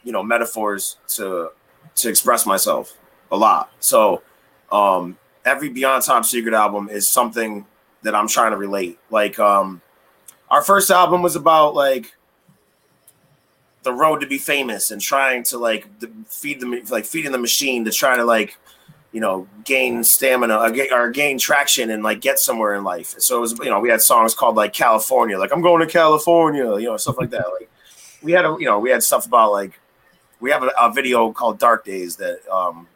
[0.04, 1.50] you know metaphors to
[1.96, 2.96] to express myself
[3.30, 3.70] a lot.
[3.80, 4.22] So
[4.72, 7.66] um every Beyond Top Secret album is something
[8.02, 8.98] that I'm trying to relate.
[9.10, 9.82] Like um
[10.50, 12.14] our first album was about like
[13.82, 17.38] the road to be famous and trying to like the, feed them like feeding the
[17.38, 18.58] machine to try to like
[19.12, 23.14] you know gain stamina or, ga- or gain traction and like get somewhere in life.
[23.18, 25.92] So it was you know we had songs called like California, like I'm going to
[25.92, 27.46] California, you know stuff like that.
[27.58, 27.70] Like
[28.22, 29.78] we had a you know we had stuff about like
[30.40, 32.86] we have a, a video called Dark Days that um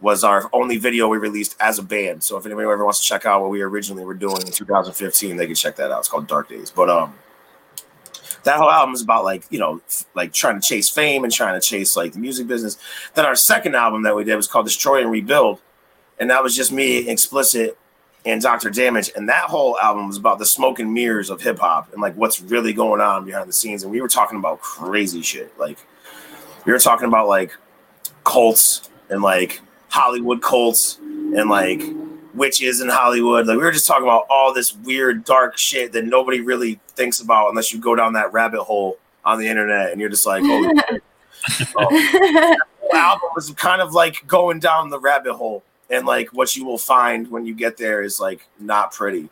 [0.00, 2.22] was our only video we released as a band.
[2.22, 5.36] So if anybody ever wants to check out what we originally were doing in 2015,
[5.36, 5.98] they can check that out.
[5.98, 6.70] It's called Dark Days.
[6.70, 7.14] But um
[8.44, 9.80] that whole album is about like, you know,
[10.14, 12.78] like trying to chase fame and trying to chase like the music business.
[13.14, 15.60] Then our second album that we did was called Destroy and Rebuild.
[16.18, 17.78] And that was just me, explicit,
[18.24, 18.70] and Dr.
[18.70, 19.10] Damage.
[19.16, 22.14] And that whole album was about the smoke and mirrors of hip hop and like
[22.14, 23.82] what's really going on behind the scenes.
[23.82, 25.56] And we were talking about crazy shit.
[25.58, 25.78] Like
[26.66, 27.52] we were talking about like
[28.24, 31.82] cults and like Hollywood cults and like
[32.34, 33.46] witches in Hollywood.
[33.46, 37.20] Like we were just talking about all this weird dark shit that nobody really thinks
[37.20, 40.42] about unless you go down that rabbit hole on the internet and you're just like,
[40.44, 40.74] holy.
[41.74, 46.54] Oh, the album was kind of like going down the rabbit hole and like what
[46.54, 49.30] you will find when you get there is like not pretty.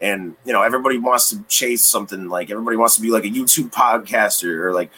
[0.00, 3.28] And you know, everybody wants to chase something like everybody wants to be like a
[3.28, 4.90] YouTube podcaster or like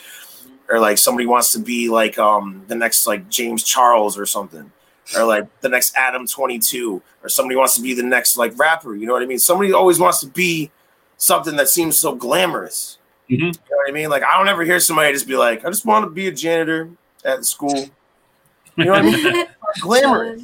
[0.68, 4.70] or like somebody wants to be like um the next like James Charles or something
[5.16, 8.94] or like the next Adam 22 or somebody wants to be the next like rapper
[8.96, 9.38] you know what I mean?
[9.38, 10.70] Somebody always wants to be
[11.16, 12.98] something that seems so glamorous.
[13.30, 13.38] Mhm.
[13.38, 14.08] you know what I mean?
[14.10, 16.32] Like I don't ever hear somebody just be like I just want to be a
[16.32, 16.90] janitor
[17.24, 17.88] at school.
[18.76, 19.46] You know what I mean?
[19.80, 20.42] Glamorous.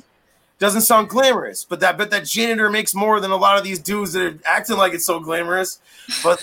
[0.59, 3.79] Doesn't sound glamorous but that but that janitor makes more than a lot of these
[3.79, 5.81] dudes that are acting like it's so glamorous.
[6.23, 6.43] But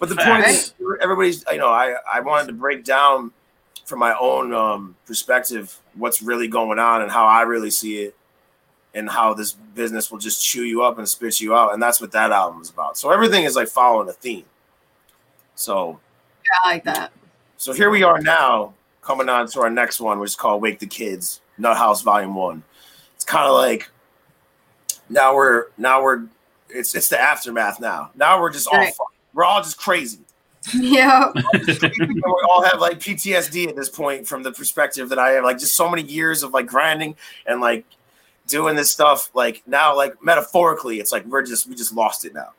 [0.00, 3.30] but the point is everybody's you know I I wanted to break down
[3.84, 8.16] from my own um, perspective what's really going on and how I really see it
[8.94, 12.00] and how this business will just chew you up and spit you out and that's
[12.00, 14.44] what that album is about so everything is like following a theme
[15.54, 16.00] so
[16.44, 17.12] yeah, I like that.
[17.56, 20.78] so here we are now coming on to our next one which is called wake
[20.78, 22.62] the kids nut house volume one
[23.14, 23.90] it's kind of like
[25.08, 26.26] now we're now we're
[26.68, 28.10] it's it's the aftermath now.
[28.14, 28.92] Now we're just all Right.
[29.32, 30.18] we're all just crazy.
[30.74, 31.30] Yeah.
[31.54, 35.58] we all have like PTSD at this point from the perspective that I have like
[35.58, 37.84] just so many years of like grinding and like
[38.46, 39.30] doing this stuff.
[39.34, 42.52] Like now, like metaphorically, it's like we're just we just lost it now.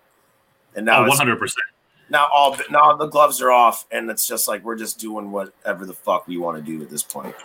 [0.75, 1.65] And now Oh, one hundred percent.
[2.09, 5.85] now all now the gloves are off and it's just like we're just doing whatever
[5.85, 7.35] the fuck we want to do at this point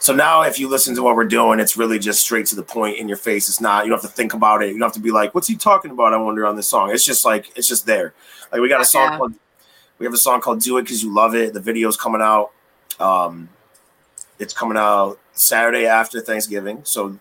[0.00, 2.62] so now if you listen to what we're doing it's really just straight to the
[2.62, 4.82] point in your face it's not you don't have to think about it you don't
[4.82, 7.24] have to be like what's he talking about i wonder on this song it's just
[7.24, 8.12] like it's just there
[8.50, 9.16] like we got a song Yeah.
[9.18, 9.34] called
[10.00, 11.52] we have a song called do it because you love it.
[11.52, 12.50] The video's coming out
[12.98, 13.48] um
[14.40, 16.80] it's coming out saturday after thanksgiving.
[16.84, 17.18] So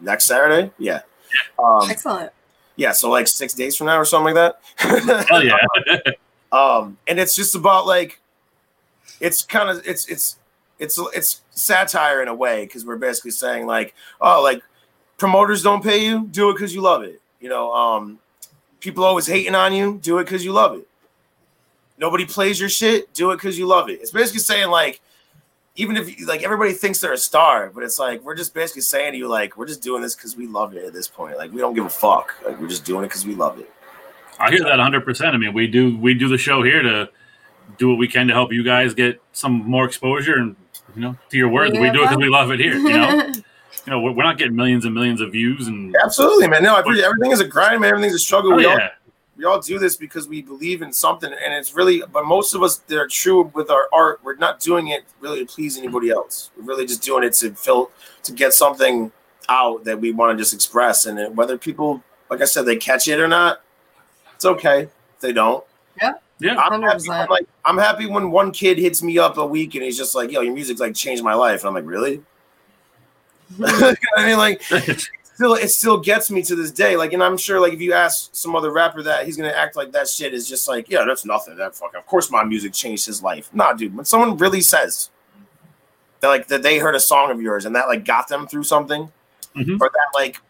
[0.00, 0.70] next saturday?
[0.78, 1.00] Yeah.
[1.58, 2.32] Um Excellent.
[2.76, 5.26] yeah so like six days from now or something like that?
[5.28, 5.56] Hell yeah.
[6.52, 8.20] um and it's just about like
[9.20, 10.36] it's kind of it's it's
[10.78, 14.62] it's it's satire in a way because we're basically saying like oh like
[15.18, 16.28] promoters don't pay you?
[16.28, 17.20] Do it because you love it.
[17.40, 18.20] You know um
[18.78, 19.98] people always hating on you?
[20.00, 20.86] Do it because you love it
[21.98, 25.00] nobody plays your shit do it because you love it it's basically saying like
[25.78, 28.82] even if you, like everybody thinks they're a star but it's like we're just basically
[28.82, 31.36] saying to you like we're just doing this because we love it at this point
[31.36, 33.70] like we don't give a fuck like we're just doing it because we love it
[34.38, 35.04] I hear that 100.
[35.04, 37.08] percent I mean, we do we do the show here to
[37.78, 40.56] do what we can to help you guys get some more exposure, and
[40.94, 42.74] you know, to your words, we do it because we love it here.
[42.74, 43.42] You know, you
[43.86, 46.62] know, we're, we're not getting millions and millions of views, and Absolutely, man.
[46.62, 47.90] No, I appreciate everything is a grind, man.
[47.90, 48.52] Everything's a struggle.
[48.52, 48.90] oh we, all, yeah,
[49.36, 52.02] we all do this because we believe in something, and it's really.
[52.12, 54.20] But most of us, they're true with our art.
[54.24, 56.50] We're not doing it really to please anybody else.
[56.56, 57.90] We're really just doing it to fill
[58.22, 59.12] to get something
[59.48, 61.06] out that we want to just express.
[61.06, 63.60] And it- whether people, like I said, they catch it or not,
[64.34, 64.82] it's okay.
[64.82, 65.64] If they don't,
[66.00, 66.14] yeah.
[66.38, 67.04] Yeah, I'm happy.
[67.04, 67.08] 100%.
[67.08, 70.14] When, like I'm happy when one kid hits me up a week and he's just
[70.14, 72.22] like, "Yo, your music's like changed my life." And I'm like, "Really?"
[73.58, 74.60] You know I mean, like
[75.36, 76.96] still it still gets me to this day.
[76.96, 79.76] Like, and I'm sure like if you ask some other rapper that he's gonna act
[79.76, 81.56] like that shit is just like, yeah, that's nothing.
[81.56, 81.94] That fuck.
[81.94, 83.48] Of course my music changed his life.
[83.54, 83.94] Nah, dude.
[83.94, 85.10] When someone really says
[86.20, 88.64] that like that they heard a song of yours and that like got them through
[88.64, 89.12] something,
[89.54, 89.80] Mhm.
[89.80, 90.40] or that like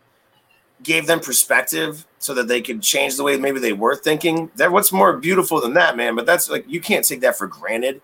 [0.82, 4.50] gave them perspective so that they could change the way maybe they were thinking.
[4.56, 6.14] That what's more beautiful than that, man?
[6.14, 8.00] But that's like you can't take that for granted.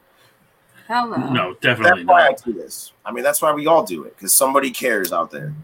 [0.89, 1.17] Hell no.
[1.17, 2.93] no, definitely That's why I do this.
[3.07, 5.55] I mean, that's why we all do it because somebody cares out there.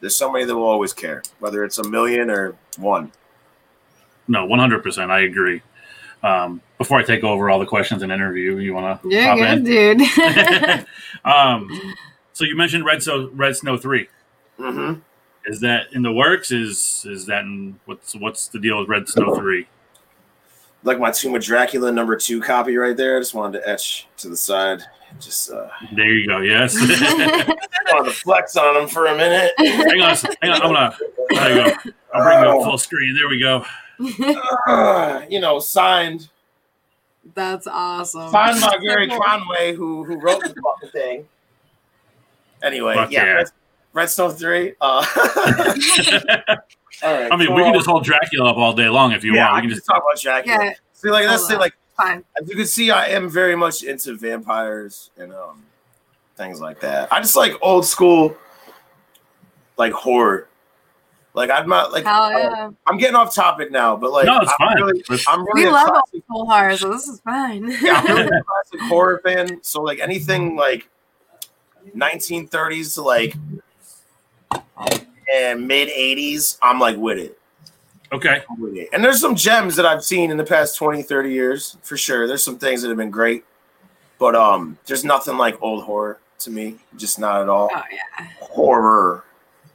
[0.00, 3.12] There's somebody that will always care, whether it's a million or one.
[4.28, 4.82] No, 100.
[4.82, 5.62] percent I agree.
[6.22, 9.08] Um, before I take over all the questions and interview, you want to?
[9.08, 10.00] You're good, dude.
[11.24, 11.94] um,
[12.32, 14.08] so you mentioned Red So Red Snow Three.
[14.58, 15.00] Mm-hmm.
[15.46, 16.50] Is that in the works?
[16.50, 19.66] Is is that in what's what's the deal with Red Snow Three?
[20.84, 23.16] Like my Tomb of Dracula number two copy right there.
[23.16, 24.82] I just wanted to etch to the side.
[25.20, 26.38] Just uh, There you go.
[26.40, 26.74] Yes.
[27.92, 29.52] wanted to flex on them for a minute.
[29.58, 30.62] hang on, hang on.
[30.62, 30.96] I'm gonna.
[31.30, 31.90] There you go.
[32.14, 33.14] I'll bring you up full screen.
[33.16, 33.64] There we go.
[34.66, 36.28] Uh, you know, signed
[37.34, 38.30] That's awesome.
[38.30, 41.28] signed by Gerry Conway, who who wrote the fucking thing.
[42.62, 43.32] Anyway, Fuck yeah, yeah.
[43.32, 43.46] Red,
[43.92, 44.74] Redstone three.
[44.80, 45.04] Uh,
[47.02, 47.32] all right.
[47.32, 49.52] I mean, we can just hold Dracula up all day long if you yeah, want.
[49.52, 49.88] I We can can just just.
[49.88, 50.64] talk about Dracula.
[50.64, 52.24] Yeah, See, like that's Hold the like fine.
[52.40, 55.64] as you can see, I am very much into vampires and um
[56.36, 57.12] things like that.
[57.12, 58.36] I just like old school,
[59.76, 60.48] like horror.
[61.34, 62.70] Like I'm not like Hell yeah.
[62.86, 64.82] I'm getting off topic now, but like No, it's I'm fine.
[64.82, 67.70] really, I'm really We love classic, full horror, so this is fine.
[67.82, 69.60] yeah, I'm really a classic horror fan.
[69.62, 70.88] So like anything like
[71.96, 73.34] 1930s to like
[75.34, 77.37] and mid 80s, I'm like with it.
[78.12, 78.42] Okay.
[78.48, 78.88] I'm with it.
[78.92, 82.26] And there's some gems that I've seen in the past 20, 30 years for sure.
[82.26, 83.44] There's some things that have been great,
[84.18, 86.76] but um, there's nothing like old horror to me.
[86.96, 87.70] Just not at all.
[87.74, 88.28] Oh yeah.
[88.40, 89.24] Horror.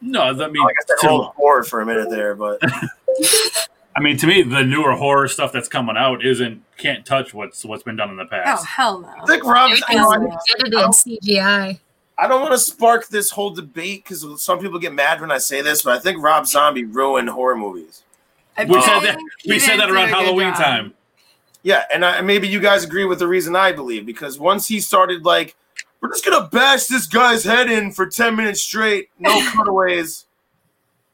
[0.02, 2.60] No, I mean, Like I said, old horror for a minute there, but
[3.96, 7.64] I mean, to me, the newer horror stuff that's coming out isn't can't touch what's
[7.64, 8.64] what's been done in the past.
[8.64, 9.08] Oh hell no.
[9.08, 9.82] I think Rob's.
[9.88, 11.80] I, know, I, Edited CGI.
[12.18, 15.38] I don't want to spark this whole debate because some people get mad when I
[15.38, 18.04] say this, but I think Rob Zombie ruined horror movies.
[18.58, 19.18] I we said that.
[19.48, 20.58] We said that around Halloween job.
[20.58, 20.94] time.
[21.64, 24.80] Yeah, and I, maybe you guys agree with the reason I believe because once he
[24.82, 25.56] started like,
[26.02, 30.26] we're just gonna bash this guy's head in for ten minutes straight, no cutaways.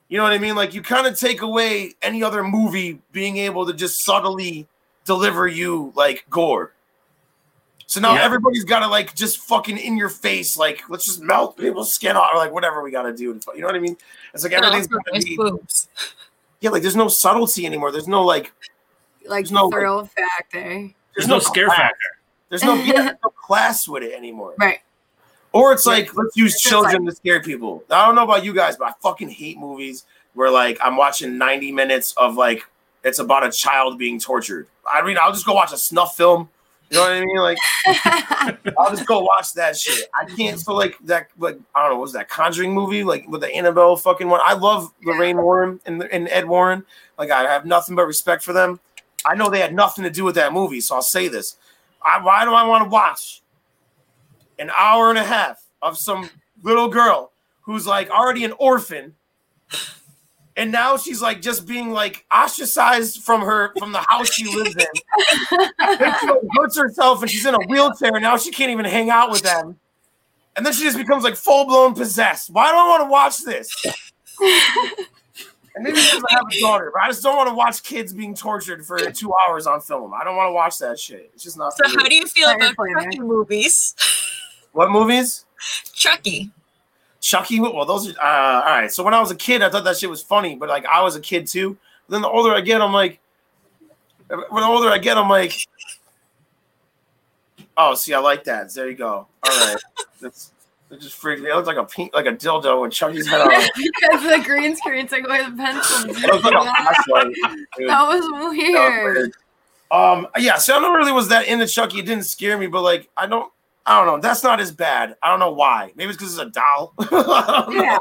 [0.07, 0.55] You know what I mean?
[0.55, 4.67] Like you kind of take away any other movie being able to just subtly
[5.05, 6.73] deliver you like gore.
[7.85, 8.23] So now Yeah.
[8.23, 12.15] everybody's got to like just fucking in your face, like let's just melt people's skin
[12.15, 13.39] off, or like whatever we got to do.
[13.53, 13.97] You know what I mean?
[14.33, 15.89] It's like everything's also gonna be boobs.
[16.61, 17.91] Yeah, like there's no subtlety anymore.
[17.91, 18.51] There's no like
[19.25, 20.89] Like There's no- thrill factor.
[21.15, 21.77] There's no scare class.
[21.77, 21.97] factor.
[22.49, 24.55] There's no, yeah, there's no class with it anymore.
[24.59, 24.79] Right.
[25.51, 27.83] Or it's like let's use It's just children to scare people.
[27.89, 30.05] I don't know about you guys, but I fucking hate movies
[30.35, 32.63] where like I'm watching 90 minutes of like
[33.03, 34.67] it's about a child being tortured.
[34.91, 36.49] I mean, I'll just go watch a snuff film.
[36.89, 37.37] You know what I mean?
[37.37, 37.57] Like
[38.79, 40.09] I'll just go watch that shit.
[40.13, 40.59] I can't.
[40.59, 43.03] So like that, like I don't know, what was that Conjuring movie?
[43.03, 44.41] Like with the Annabelle fucking one.
[44.43, 46.83] I love Lorraine Warren and, and Ed Warren.
[47.17, 48.79] Like I have nothing but respect for them.
[49.25, 51.57] I know they had nothing to do with that movie, so I'll say this.
[52.03, 53.41] I, why do I want to watch
[54.57, 56.29] an hour and a half of some
[56.63, 57.31] little girl
[57.61, 59.15] who's like already an orphan?
[60.59, 64.75] And now she's like just being like ostracized from her from the house she lives
[64.75, 64.85] in.
[65.79, 68.13] And she like, hurts herself and she's in a wheelchair.
[68.13, 69.79] And now she can't even hang out with them.
[70.57, 72.49] And then she just becomes like full blown possessed.
[72.49, 73.73] Why do I want to watch this?
[75.75, 78.11] And maybe because I have a daughter, but I just don't want to watch kids
[78.11, 80.13] being tortured for two hours on film.
[80.13, 81.29] I don't want to watch that shit.
[81.33, 81.73] It's just not.
[81.73, 81.95] So me.
[81.95, 83.03] how do you feel about planner.
[83.03, 83.95] Chucky movies?
[84.73, 85.45] what movies?
[85.93, 86.51] Chucky.
[87.21, 87.59] Chucky.
[87.59, 88.91] Well, those are uh, all right.
[88.91, 91.01] So when I was a kid, I thought that shit was funny, but like I
[91.01, 91.77] was a kid too.
[92.07, 93.19] then the older I get, I'm like,
[94.27, 95.53] when the older I get, I'm like,
[97.77, 98.73] oh, see, I like that.
[98.73, 99.07] There you go.
[99.07, 99.77] All right,
[100.21, 100.51] that's
[100.91, 100.99] it.
[100.99, 101.51] Just freaked me.
[101.51, 103.49] It looks like a pink, like a dildo with Chucky's head on.
[103.49, 106.07] because the green screen took away the pencil.
[106.07, 107.35] Like a flashlight.
[107.77, 107.89] dude.
[107.89, 109.31] That was weird.
[109.91, 111.99] Um, yeah, so I don't really was that into Chucky.
[111.99, 113.51] It didn't scare me, but like I don't,
[113.85, 114.19] I don't know.
[114.21, 115.15] That's not as bad.
[115.23, 115.91] I don't know why.
[115.95, 116.93] Maybe it's because it's a doll.
[116.99, 117.83] I don't know.
[117.83, 117.97] Yeah.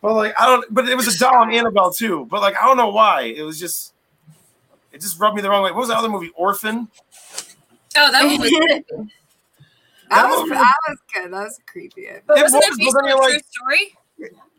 [0.00, 0.72] But like I don't.
[0.72, 2.26] But it was a doll in Annabelle too.
[2.30, 3.22] But like I don't know why.
[3.22, 3.94] It was just,
[4.92, 5.70] it just rubbed me the wrong way.
[5.70, 6.30] What was the other movie?
[6.36, 6.88] Orphan.
[7.96, 9.08] Oh, that one was.
[10.10, 11.32] That was that was good.
[11.32, 12.06] That was creepy.
[12.26, 13.96] But It wasn't was, it based but on a you're true story?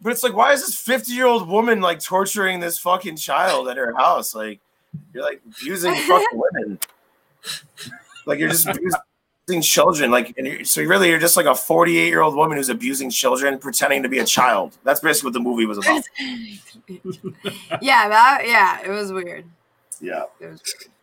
[0.02, 3.94] But it's like, why is this fifty-year-old woman like torturing this fucking child at her
[3.96, 4.34] house?
[4.34, 4.62] Like,
[5.14, 6.80] you're like abusing fucking women.
[8.26, 9.00] Like you're just abusing
[9.62, 10.12] children.
[10.12, 14.04] Like, and you're, so really, you're just like a forty-eight-year-old woman who's abusing children, pretending
[14.04, 14.78] to be a child.
[14.84, 16.04] That's basically what the movie was about.
[17.82, 19.46] yeah, that yeah, it was weird.
[20.00, 20.24] Yeah.
[20.40, 20.94] It was weird.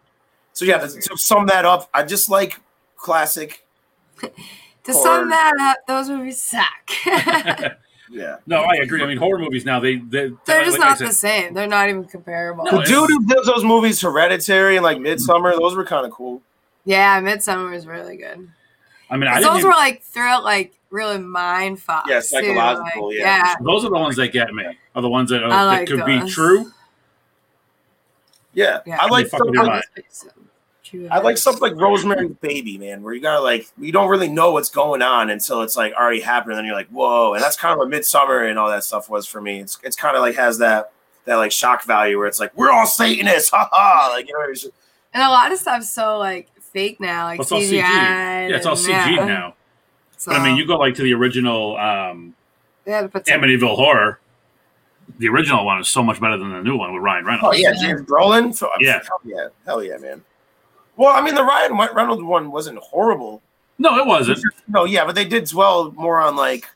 [0.52, 2.60] So yeah, to to sum that up, I just like
[2.96, 3.64] classic.
[4.84, 5.04] To Horror.
[5.04, 6.90] sum that up, those movies suck.
[8.10, 8.36] Yeah.
[8.46, 9.02] No, I agree.
[9.02, 11.54] I mean, horror movies now they they They're just like not said, the same.
[11.54, 12.64] They're not even comparable.
[12.64, 16.10] No, The dude who does those movies, Hereditary and like Midsommar, those were kind of
[16.10, 16.42] cool.
[16.84, 18.48] Yeah, Midsommar was really good.
[19.10, 22.06] I mean, I Those even, were like thrill, like really mind fucks.
[22.08, 23.56] Yeah, too, psychological, like, yeah.
[23.60, 24.64] those are the ones that get me.
[24.94, 26.70] Are the ones that, are, I that like could be true.
[28.54, 28.98] Yeah, Yeah.
[29.00, 31.08] I like They something your like, mind.
[31.10, 34.50] I like something like Rosemary's Baby, man, where you gotta like you don't really know
[34.50, 37.56] what's going on until it's like already happened, and then you're like, whoa, and that's
[37.56, 39.60] kind of what Midsommar and all that stuff was for me.
[39.60, 40.92] It's it's kind of like has that
[41.26, 44.70] that like shock value where it's like we're all Satanists, ha ha, like you know.
[45.12, 47.82] And a lot of stuff so like fake now, like Well, it's all CGI.
[47.82, 48.48] CG.
[48.50, 49.24] Yeah, it's all CG yeah.
[49.24, 49.54] now.
[50.16, 52.34] So, But I mean, you go like to the original um,
[52.84, 54.18] they had some, Amityville Horror.
[55.18, 57.56] The original one is so much better than the new one with Ryan Reynolds.
[57.56, 59.00] oh yeah, James Brolin, so, Yeah.
[59.02, 60.22] hell yeah, hell yeah, man.
[60.96, 63.42] Well, I mean, the Ryan Reynolds one wasn't horrible.
[63.78, 64.38] No, it wasn't.
[64.68, 66.68] No, yeah, but they did dwell more on like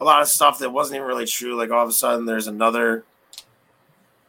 [0.00, 1.56] a lot of stuff that wasn't even really true.
[1.56, 3.04] Like all of a sudden, there's another,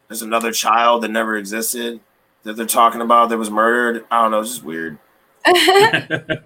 [0.07, 1.99] there's another child that never existed
[2.45, 4.05] that they're talking about that was murdered.
[4.09, 4.97] I don't know, it's just weird.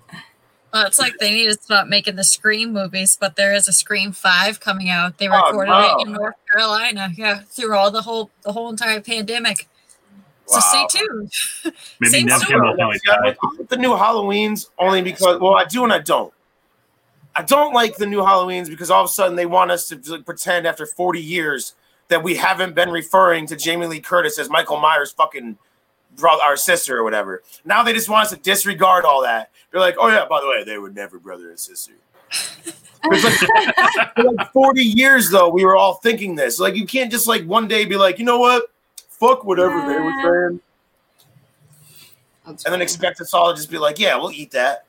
[0.72, 3.74] Well, it's like they need to stop making the Scream movies, but there is a
[3.74, 5.18] Scream Five coming out.
[5.18, 5.97] They Oh, recorded no.
[5.97, 9.68] it in North Carolina, yeah, through all the whole the whole entire pandemic.
[10.45, 11.32] So stay tuned.
[12.00, 12.52] Maybe Same Neve story.
[12.60, 13.24] Campbell finally See, I died.
[13.26, 16.32] like, I like the new Halloweens only because, well, I do and I don't.
[17.36, 20.00] I don't like the new Halloweens because all of a sudden they want us to
[20.06, 21.74] like, pretend after 40 years
[22.10, 25.58] that we haven't been referring to Jamie Lee Curtis as Michael Myers' fucking
[26.20, 27.43] brother, our sister or whatever.
[27.65, 29.51] Now they just want us to disregard all that.
[29.72, 31.93] They're like, oh yeah, by the way, they were never brother and sister.
[32.32, 36.59] It's like, for like 40 years though, we were all thinking this.
[36.59, 38.72] Like you can't just like one day be like, you know what?
[39.09, 40.61] Fuck whatever they were saying
[42.45, 44.86] That's and then expect us all to just be like, yeah, we'll eat that.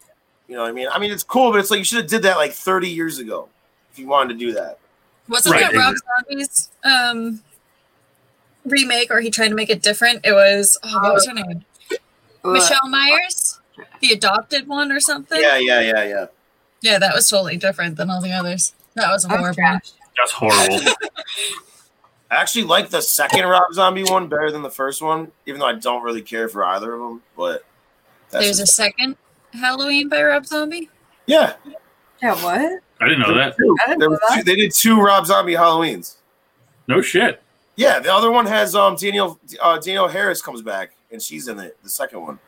[0.49, 0.89] You know what I mean?
[0.91, 3.19] I mean, it's cool, but it's like you should have did that like 30 years
[3.19, 3.49] ago
[3.93, 4.79] if you wanted to do that.
[5.29, 5.95] Wasn't Right, that Rob
[6.29, 7.41] Zombie's um,
[8.65, 10.25] remake, or he tried to make it different?
[10.25, 11.65] It was oh, what was her name?
[11.91, 11.99] Ugh.
[12.45, 13.61] Michelle Myers,
[14.01, 15.41] the adopted one, or something.
[15.41, 16.27] Yeah, yeah, yeah, yeah.
[16.83, 18.75] Yeah, that was totally different than all the others.
[18.95, 19.63] That was horrible.
[20.17, 20.81] That's horrible.
[22.31, 25.67] I actually like the second Rob Zombie one better than the first one, even though
[25.67, 27.23] I don't really care for either of them.
[27.37, 27.65] But
[28.31, 29.17] that's There's a second
[29.53, 30.89] Halloween by Rob Zombie.
[31.27, 31.55] yeah,
[32.23, 32.81] Yeah, what?
[33.01, 33.57] I didn't know that.
[33.57, 33.77] two.
[33.87, 34.37] Didn't know that.
[34.37, 36.17] two- they did two Rob Zombie Halloweens.
[36.87, 37.43] No shit.
[37.81, 41.59] Yeah, the other one has um Danielle uh, Danielle Harris comes back and she's in
[41.59, 41.79] it.
[41.83, 42.39] The second one.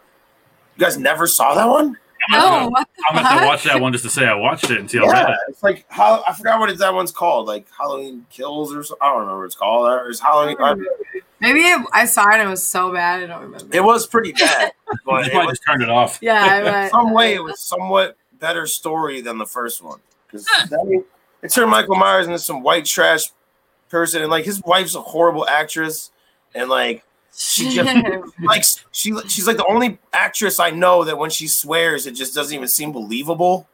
[0.76, 1.96] You guys never saw that one?
[2.30, 3.46] No, what the I'm gonna have to fuck?
[3.48, 5.36] watch that one just to say I watched it until see how Yeah, bad.
[5.48, 7.46] it's like how I forgot what it, that one's called.
[7.46, 9.86] Like Halloween Kills or so, I don't remember what it's called.
[9.90, 10.56] Or it's Halloween.
[10.60, 10.74] I-
[11.40, 13.74] Maybe it, I saw it and it was so bad I don't remember.
[13.74, 14.70] It was pretty bad,
[15.06, 16.18] but You probably was, just turned it off.
[16.20, 16.90] yeah, I bet.
[16.90, 20.46] some way it was somewhat better story than the first one because
[21.42, 23.24] it turned Michael Myers into some white trash
[23.92, 26.10] person, and like his wife's a horrible actress,
[26.54, 27.94] and like she just
[28.42, 32.34] like she she's like the only actress I know that when she swears it just
[32.34, 33.68] doesn't even seem believable.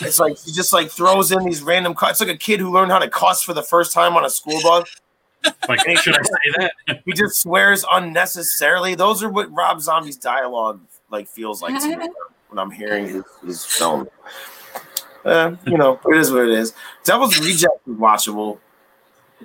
[0.00, 2.20] It's like she just like throws in these random cuts.
[2.20, 4.30] It's like a kid who learned how to cuss for the first time on a
[4.30, 4.88] school bus.
[5.68, 6.72] Like, should I say that?
[7.04, 8.94] He just swears unnecessarily.
[8.94, 10.80] Those are what Rob Zombie's dialogue
[11.10, 12.08] like feels like to me
[12.48, 14.08] when I'm hearing his, his film.
[15.24, 16.72] Uh, you know, it is what it is.
[17.04, 18.58] Devil's Reject is watchable.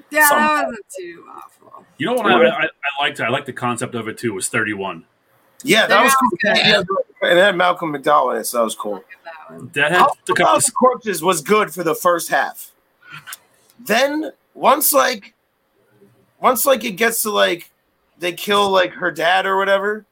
[0.10, 1.86] Yeah, some- that wasn't too awful.
[1.98, 2.68] You know what I, I, I
[3.02, 3.22] liked?
[3.22, 4.34] I liked the concept of it too.
[4.34, 5.06] Was 31.
[5.64, 6.30] Yeah, that was cool.
[6.44, 6.54] Yeah.
[6.56, 6.84] Yeah,
[7.22, 9.04] and it had Malcolm McDowell in it, so that was cool.
[9.24, 9.74] That.
[9.74, 10.62] That had House a of couple.
[10.78, 12.72] Corpses was good for the first half.
[13.80, 15.34] Then once like
[16.42, 17.72] once like it gets to like
[18.20, 20.06] they kill like her dad or whatever,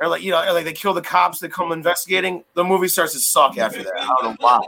[0.00, 2.88] or like you know, or, like they kill the cops that come investigating, the movie
[2.88, 3.92] starts to suck after that.
[3.98, 4.60] I don't know why.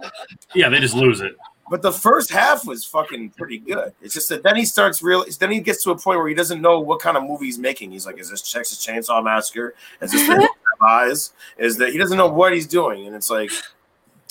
[0.54, 1.36] Yeah, they just lose it.
[1.68, 3.92] But the first half was fucking pretty good.
[4.00, 5.24] It's just that then he starts real.
[5.40, 7.58] Then he gets to a point where he doesn't know what kind of movie he's
[7.58, 7.90] making.
[7.90, 9.74] He's like, "Is this Texas Chainsaw Massacre?
[10.00, 10.48] Is this
[10.80, 11.32] Eyes?
[11.58, 13.50] Is that he doesn't know what he's doing?" And it's like,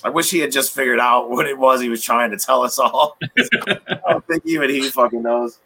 [0.04, 2.64] I wish he had just figured out what it was he was trying to tell
[2.64, 3.18] us all.
[3.38, 5.60] I don't think even he fucking knows.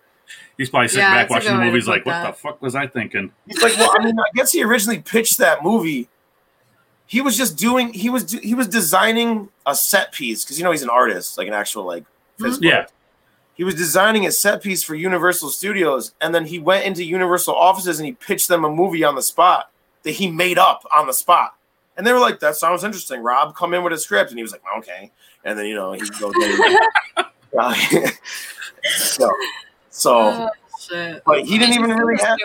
[0.57, 2.27] He's probably sitting Yeah, back watching the way to movies like, what that.
[2.27, 3.31] the fuck was I thinking?
[3.47, 6.07] He's like, well, I mean, I guess he originally pitched that movie.
[7.09, 7.91] He was just doing.
[7.91, 11.47] He was he was designing a set piece because you know he's an artist, like
[11.47, 12.03] an actual like.
[12.39, 12.85] physical Yeah.
[13.55, 17.55] he was designing a set piece for Universal Studios, and then he went into Universal
[17.55, 19.71] offices and he pitched them a movie on the spot
[20.03, 21.55] that he made up on the spot.
[21.97, 23.55] And they were like, "That sounds interesting, Rob.
[23.55, 25.11] Come in with a script." And he was like, "Okay."
[25.43, 26.31] And then you know he goes.
[28.83, 29.29] so,
[29.89, 30.49] so, Oh,
[30.79, 31.23] shit.
[31.25, 32.37] but he didn't even really have.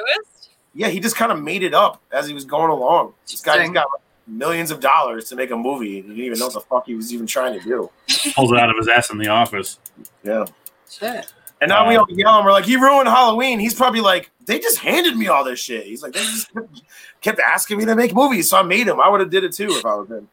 [0.74, 3.12] Yeah, he just kind of made it up as he was going along.
[3.30, 5.96] This guy just got like, millions of dollars to make a movie.
[5.96, 7.90] He didn't even know what the fuck he was even trying to do.
[8.34, 9.78] Pulls it out of his ass in the office.
[10.22, 10.46] Yeah.
[10.90, 11.32] Shit.
[11.60, 13.58] And now we uh, all yell and we're like, he ruined Halloween.
[13.58, 15.86] He's probably like, they just handed me all this shit.
[15.86, 16.82] He's like, they just kept-
[17.20, 19.00] kept asking me to make movies, so I made them.
[19.00, 20.28] I would have did it too if I was him.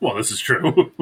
[0.00, 0.92] Well, this is true.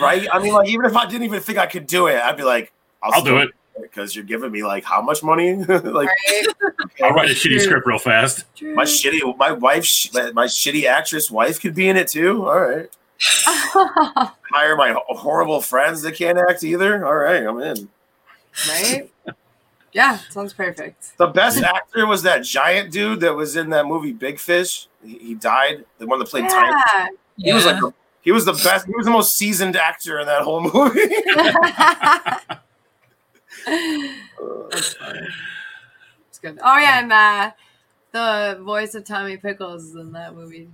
[0.00, 0.26] Right?
[0.30, 2.44] I mean, like, even if I didn't even think I could do it, I'd be
[2.44, 3.50] like, I'll, I'll do it.
[3.80, 5.54] Because you're giving me like how much money?
[5.64, 6.46] like, Right?
[7.02, 8.44] I'll write a shitty script real fast.
[8.54, 8.74] True.
[8.74, 12.46] my shitty, my wife, my, my shitty actress wife could be in it too.
[12.46, 12.90] All right.
[13.44, 17.06] Hire my horrible friends that can't act either.
[17.06, 17.88] All right, I'm in.
[18.68, 19.10] right?
[19.92, 21.16] Yeah, sounds perfect.
[21.18, 24.88] The best actor was that giant dude that was in that movie Big Fish.
[25.04, 25.84] He, he died.
[25.98, 26.74] The one that played Tiny.
[27.36, 27.50] Yeah.
[27.50, 27.80] He was like
[28.22, 28.86] he was the best.
[28.86, 31.00] He was the most seasoned actor in that whole movie.
[33.66, 34.94] it's
[36.40, 36.58] good.
[36.62, 37.50] Oh yeah, and uh,
[38.12, 40.68] the voice of Tommy Pickles is in that movie.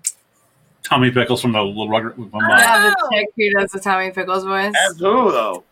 [0.83, 2.11] Tommy Pickles from the Little Rugger.
[2.12, 3.09] From, uh, Yeah, the Oh.
[3.12, 4.72] chick who does the Tommy Pickles voice.
[4.89, 5.64] As who though?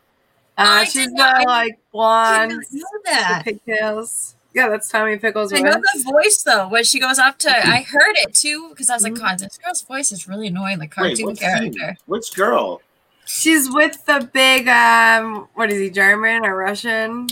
[0.58, 3.42] Uh, I she's did the not- I like I blonde, didn't know with that.
[3.44, 4.34] the pigtails.
[4.54, 5.64] Yeah, that's Tommy Pickles I voice.
[5.64, 6.68] know the voice though.
[6.68, 9.58] When she goes up to, I heard it too because I was like, "God, this
[9.62, 11.48] girl's voice is really annoying." Like Wait, cartoon what scene?
[11.74, 11.96] character.
[12.06, 12.80] Which girl?
[13.26, 17.28] She's with the big um, what is he, German or Russian?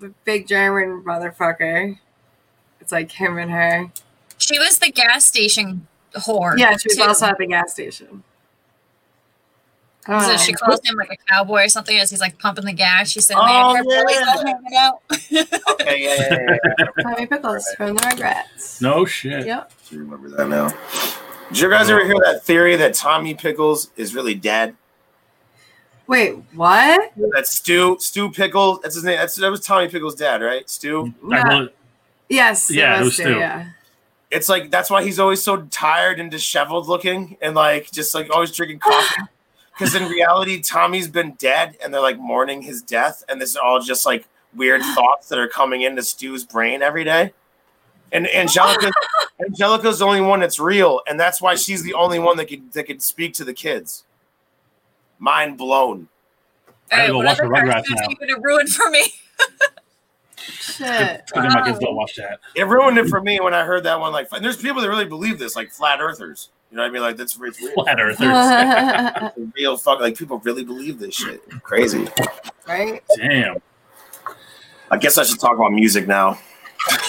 [0.00, 1.98] The big German motherfucker.
[2.80, 3.90] It's like him and her.
[4.38, 6.58] She was the gas station whore.
[6.58, 7.02] Yeah, she was too.
[7.02, 8.24] also at the gas station.
[10.06, 12.64] I don't So she calls him like a cowboy or something as he's like pumping
[12.64, 13.10] the gas.
[13.10, 14.26] She's sitting Oh, there, her belly's yeah.
[14.34, 15.02] all hanging out.
[15.72, 16.56] Okay, yeah, yeah, yeah.
[16.78, 16.86] yeah.
[17.02, 18.80] Tommy Pickles from the Rugrats.
[18.80, 19.46] no shit.
[19.46, 19.72] Yep.
[19.92, 20.70] I remember that now.
[21.48, 24.74] Did you guys ever hear that theory that Tommy Pickles is really dead?
[26.08, 27.12] Wait, what?
[27.34, 28.80] That Stu Stu Pickles.
[28.82, 29.18] That's his name.
[29.18, 30.68] That's that was Tommy Pickles' dad, right?
[30.68, 31.14] Stu.
[31.30, 31.48] I No.
[31.48, 31.72] really-
[32.30, 32.70] Yes.
[32.70, 33.22] Yeah, it it was was Stu.
[33.24, 33.68] Stu, yeah.
[34.30, 38.28] It's like that's why he's always so tired and disheveled looking, and like just like
[38.34, 39.22] always drinking coffee.
[39.78, 43.56] Because in reality, Tommy's been dead, and they're like mourning his death, and this is
[43.56, 47.32] all just like weird thoughts that are coming into Stu's brain every day.
[48.10, 48.90] And Angelica,
[49.40, 52.72] Angelica's the only one that's real, and that's why she's the only one that could
[52.72, 54.02] that could speak to the kids.
[55.18, 56.08] Mind blown.
[56.90, 58.08] I gotta go oh, watch the whatever Rugrats now.
[58.08, 59.12] you gonna ruin for me.
[60.38, 61.22] Shit.
[61.22, 62.40] It's my kids don't watch that.
[62.54, 64.12] It ruined it for me when I heard that one.
[64.12, 66.50] Like, and there's people that really believe this, like flat earthers.
[66.70, 67.02] You know what I mean?
[67.02, 67.56] Like that's it's weird.
[67.74, 69.50] Flat Earthers.
[69.54, 70.00] real fuck.
[70.00, 71.42] Like people really believe this shit.
[71.62, 72.06] Crazy.
[72.66, 73.02] Right.
[73.16, 73.56] Damn.
[74.90, 76.38] I guess I should talk about music now.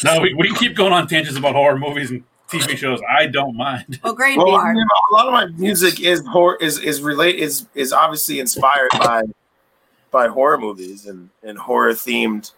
[0.03, 3.55] No, we, we keep going on tangents about horror movies and TV shows, I don't
[3.55, 3.99] mind.
[4.03, 7.01] Well, great Well, you you know, a lot of my music is horror is is
[7.01, 9.23] relate is is obviously inspired by
[10.11, 12.51] by horror movies and and horror themed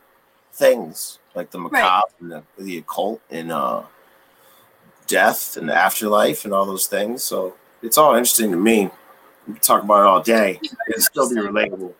[0.54, 3.84] things like the macabre and the, the occult and uh
[5.08, 7.24] death and the afterlife and all those things.
[7.24, 8.89] So it's all interesting to me.
[9.48, 10.60] We can talk about it all day.
[10.89, 11.94] It'll still be relatable.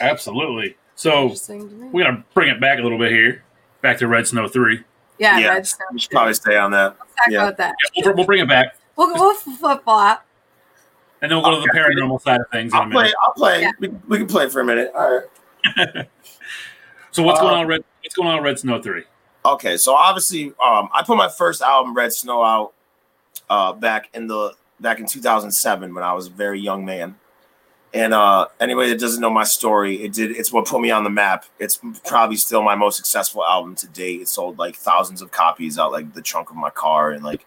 [0.00, 0.76] Absolutely.
[0.94, 3.42] So to we're gonna bring it back a little bit here,
[3.82, 4.84] back to Red Snow Three.
[5.20, 5.48] Yeah, Yeah.
[5.50, 5.84] Red Snow.
[5.92, 6.98] We should probably stay on that.
[6.98, 7.42] Talk yeah.
[7.42, 7.74] about that.
[7.94, 10.26] Yeah, we'll, we'll bring it back, We'll we'll flip flop.
[11.22, 13.12] and then we'll go to the paranormal side of things in a I'll play.
[13.22, 13.60] I'll play.
[13.62, 13.70] Yeah.
[13.78, 14.90] We, we can play for a minute.
[14.96, 15.22] All
[15.76, 16.06] right.
[17.12, 17.84] So what's going Uh, on, Red?
[18.04, 19.02] What's going on, Red Snow Three?
[19.44, 22.72] Okay, so obviously, um, I put my first album, Red Snow, out
[23.48, 27.16] uh, back in the back in 2007 when I was a very young man.
[27.92, 30.30] And uh, anybody that doesn't know my story, it did.
[30.30, 31.44] It's what put me on the map.
[31.58, 34.20] It's probably still my most successful album to date.
[34.20, 37.46] It sold like thousands of copies out like the trunk of my car and like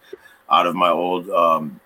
[0.49, 1.79] out of my old um,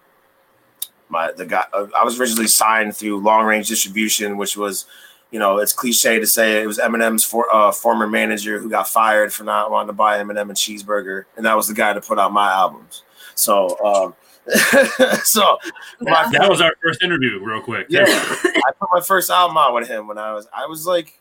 [1.10, 1.66] my the guy.
[1.72, 4.86] uh, I was originally signed through Long Range Distribution, which was
[5.32, 8.88] you know, it's cliche to say it was Eminem's for, uh, former manager who got
[8.88, 12.05] fired for not wanting to buy Eminem a cheeseburger, and that was the guy that
[12.05, 13.03] put out my albums.
[13.36, 14.16] So, um,
[15.24, 15.58] so
[16.00, 17.88] my That was our first interview, real quick.
[17.89, 21.20] yeah, I put my first album out with him when I was I was like,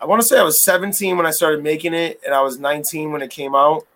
[0.00, 2.58] I want to say I was 17 when I started making it, and I was
[2.58, 3.86] 19 when it came out,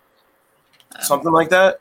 [1.01, 1.81] something like that.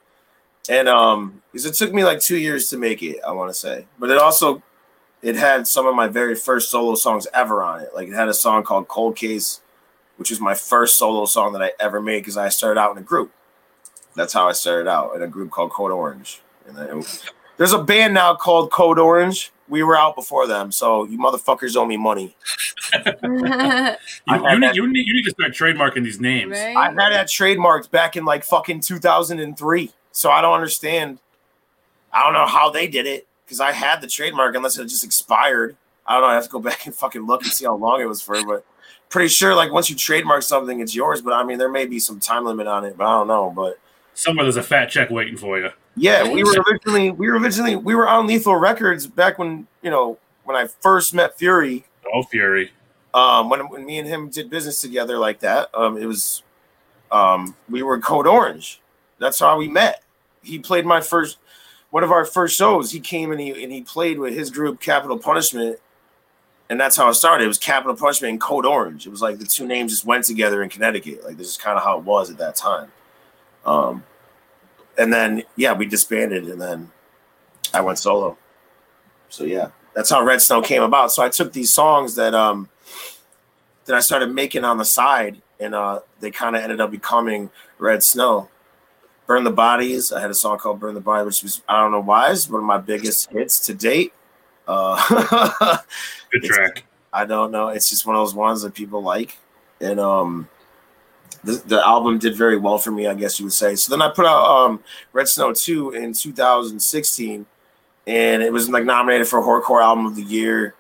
[0.68, 3.54] And um, because it took me like two years to make it, I want to
[3.54, 4.64] say, but it also
[5.22, 7.90] it had some of my very first solo songs ever on it.
[7.94, 9.62] Like it had a song called Cold Case,
[10.18, 12.98] which was my first solo song that I ever made because I started out in
[12.98, 13.32] a group.
[14.16, 16.42] That's how I started out in a group called Code Orange.
[16.68, 17.04] And then
[17.58, 19.52] there's a band now called Code Orange.
[19.68, 22.36] We were out before them, so you motherfuckers owe me money.
[22.94, 26.52] You, you, need, that- you, need, you need to start trademarking these names.
[26.52, 26.76] right?
[26.76, 29.92] I had that trademarked back in like fucking 2003.
[30.12, 31.20] So I don't understand.
[32.14, 35.04] I don't know how they did it because I had the trademark unless it just
[35.04, 35.76] expired.
[36.08, 36.28] I don't know.
[36.28, 38.44] I have to go back and fucking look and see how long it was for,
[38.46, 38.66] but
[39.10, 41.22] pretty sure like once you trademark something, it's yours.
[41.22, 43.52] But I mean, there may be some time limit on it, but I don't know.
[43.56, 43.80] But
[44.16, 45.70] Somewhere there's a fat check waiting for you.
[45.96, 49.92] yeah, we were originally we were originally we were on Lethal Records back when you
[49.92, 51.86] know when I first met Fury.
[52.14, 52.72] Oh, Fury.
[53.14, 56.44] um, when when me and him did business together like that, um, it was
[57.12, 58.82] um, we were Code Orange.
[59.20, 60.04] That's how we met.
[60.44, 61.38] He played my first
[61.92, 62.92] one of our first shows.
[62.92, 65.80] He came and he and he played with his group Capital Punishment,
[66.70, 67.46] and that's how it started.
[67.46, 69.08] It was Capital Punishment and Code Orange.
[69.08, 71.24] It was like the two names just went together in Connecticut.
[71.26, 72.92] Like this is kind of how it was at that time.
[73.66, 74.04] Um,
[74.98, 76.92] and then yeah, we disbanded, and then
[77.74, 78.38] I went solo.
[79.30, 81.12] So yeah, that's how Red Snow came about.
[81.12, 82.70] So I took these songs that um
[83.86, 87.50] that I started making on the side, and uh, they kind of ended up becoming
[87.78, 88.50] Red Snow.
[89.28, 90.12] Burn the Bodies.
[90.12, 92.50] I had a song called Burn the Body, which was I don't know why is
[92.50, 94.14] one of my biggest hits to date.
[94.68, 95.78] Uh,
[96.32, 96.84] Good track.
[97.12, 97.70] I don't know.
[97.70, 99.38] It's just one of those ones that people like,
[99.82, 100.50] and um,
[101.46, 103.76] the, album did very well for me, I guess you would say.
[103.76, 107.46] So then I put out um Red Snow two in 2016,
[108.08, 110.76] and it was like nominated for Horrorcore Album of the Year.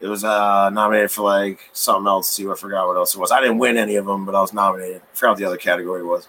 [0.00, 2.52] It was uh nominated for like something else too.
[2.52, 3.30] I forgot what else it was.
[3.30, 5.02] I didn't win any of them, but I was nominated.
[5.02, 6.28] I forgot what the other category was.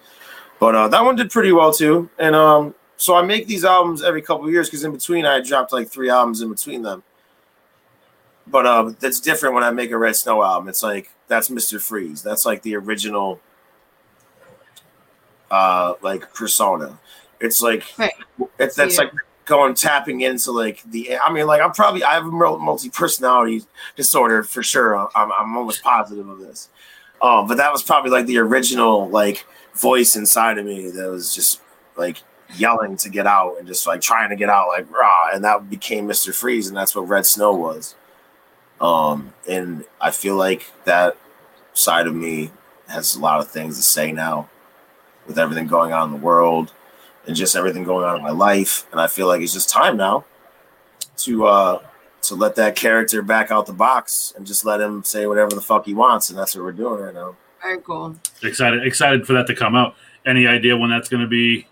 [0.59, 2.09] But uh, that one did pretty well too.
[2.19, 5.41] And um, so I make these albums every couple of years because in between I
[5.41, 7.01] dropped like three albums in between them.
[8.45, 10.69] But uh, that's different when I make a Red Snow album.
[10.69, 11.81] It's like that's Mr.
[11.81, 12.21] Freeze.
[12.21, 13.39] That's like the original
[15.51, 16.97] uh like persona.
[17.39, 18.13] It's like Right.
[18.57, 19.03] it's that's Yeah.
[19.03, 19.13] like
[19.45, 23.63] going tapping into like the I mean like I'm probably I have a multi personality
[23.95, 24.97] disorder for sure.
[25.15, 26.69] I'm I'm almost positive of this.
[27.21, 29.45] Um, but that was probably like the original like
[29.75, 31.61] voice inside of me that was just
[31.95, 32.17] like
[32.55, 35.69] yelling to get out and just like trying to get out like raw and that
[35.69, 36.33] became Mr.
[36.33, 37.95] Freeze and that's what Red Snow was.
[38.79, 41.15] Um, and I feel like that
[41.73, 42.51] side of me
[42.87, 44.49] has a lot of things to say now
[45.27, 46.73] with everything going on in the world
[47.27, 48.85] and just everything going on in my life.
[48.91, 50.25] And I feel like it's just time now
[51.17, 51.79] to uh
[52.23, 55.61] to let that character back out the box and just let him say whatever the
[55.61, 56.29] fuck he wants.
[56.29, 57.35] And that's what we're doing right now.
[57.61, 58.15] Very cool.
[58.43, 59.95] Excited, excited for that to come out.
[60.25, 61.67] Any idea when that's going to be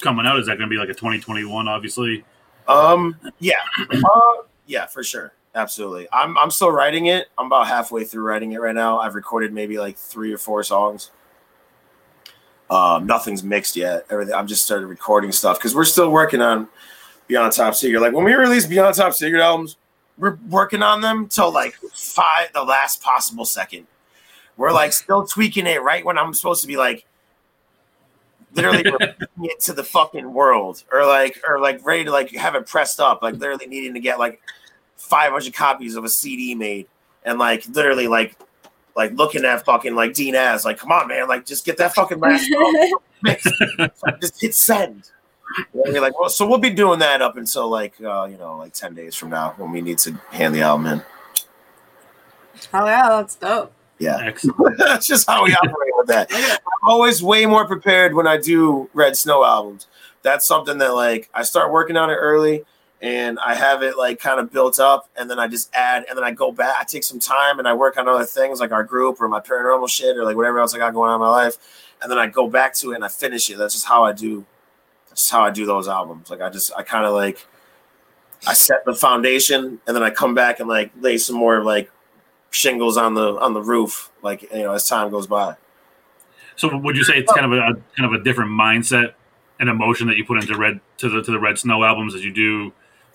[0.00, 0.38] coming out?
[0.38, 1.66] Is that going to be like a 2021?
[1.68, 2.24] Obviously,
[2.68, 3.60] Um, yeah,
[3.90, 6.08] uh, yeah, for sure, absolutely.
[6.12, 7.28] I'm I'm still writing it.
[7.38, 8.98] I'm about halfway through writing it right now.
[8.98, 11.10] I've recorded maybe like three or four songs.
[12.72, 14.06] Um, nothing's mixed yet.
[14.08, 14.34] Everything.
[14.34, 16.68] I'm just started recording stuff because we're still working on
[17.26, 18.00] Beyond Top Secret.
[18.00, 19.76] Like when we release Beyond Top Secret albums,
[20.16, 23.86] we're working on them till like five the last possible second.
[24.56, 27.04] We're like still tweaking it right when I'm supposed to be like
[28.54, 28.84] literally
[29.42, 33.00] it to the fucking world, or like, or like ready to like have it pressed
[33.00, 34.40] up, like literally needing to get like
[34.96, 36.86] 500 copies of a CD made,
[37.22, 38.34] and like literally like,
[38.96, 41.94] like looking at fucking like Dean as like, come on, man, like just get that
[41.94, 42.98] fucking last song.
[43.22, 43.40] Like,
[44.20, 45.10] just hit send.
[45.74, 48.56] And you're like, well, so we'll be doing that up until like, uh, you know,
[48.56, 51.02] like 10 days from now when we need to hand the album in.
[52.72, 53.72] Oh yeah, that's dope.
[53.98, 54.32] Yeah.
[54.78, 56.26] That's just how we operate with that.
[56.32, 59.86] I'm always way more prepared when I do Red Snow albums.
[60.22, 62.64] That's something that like I start working on it early
[63.02, 66.16] and I have it like kind of built up and then I just add and
[66.16, 68.70] then I go back, I take some time and I work on other things like
[68.70, 71.20] our group or my paranormal shit or like whatever else I got going on in
[71.20, 71.56] my life.
[72.00, 73.58] And then I go back to it and I finish it.
[73.58, 74.46] That's just how I do
[75.08, 76.30] that's how I do those albums.
[76.30, 77.44] Like I just I kind of like
[78.46, 81.90] I set the foundation and then I come back and like lay some more like
[82.50, 85.56] shingles on the on the roof like you know as time goes by
[86.56, 89.14] So would you say it's kind of a kind of a different mindset
[89.58, 92.24] and emotion that you put into red to the to the Red Snow albums as
[92.24, 92.72] you do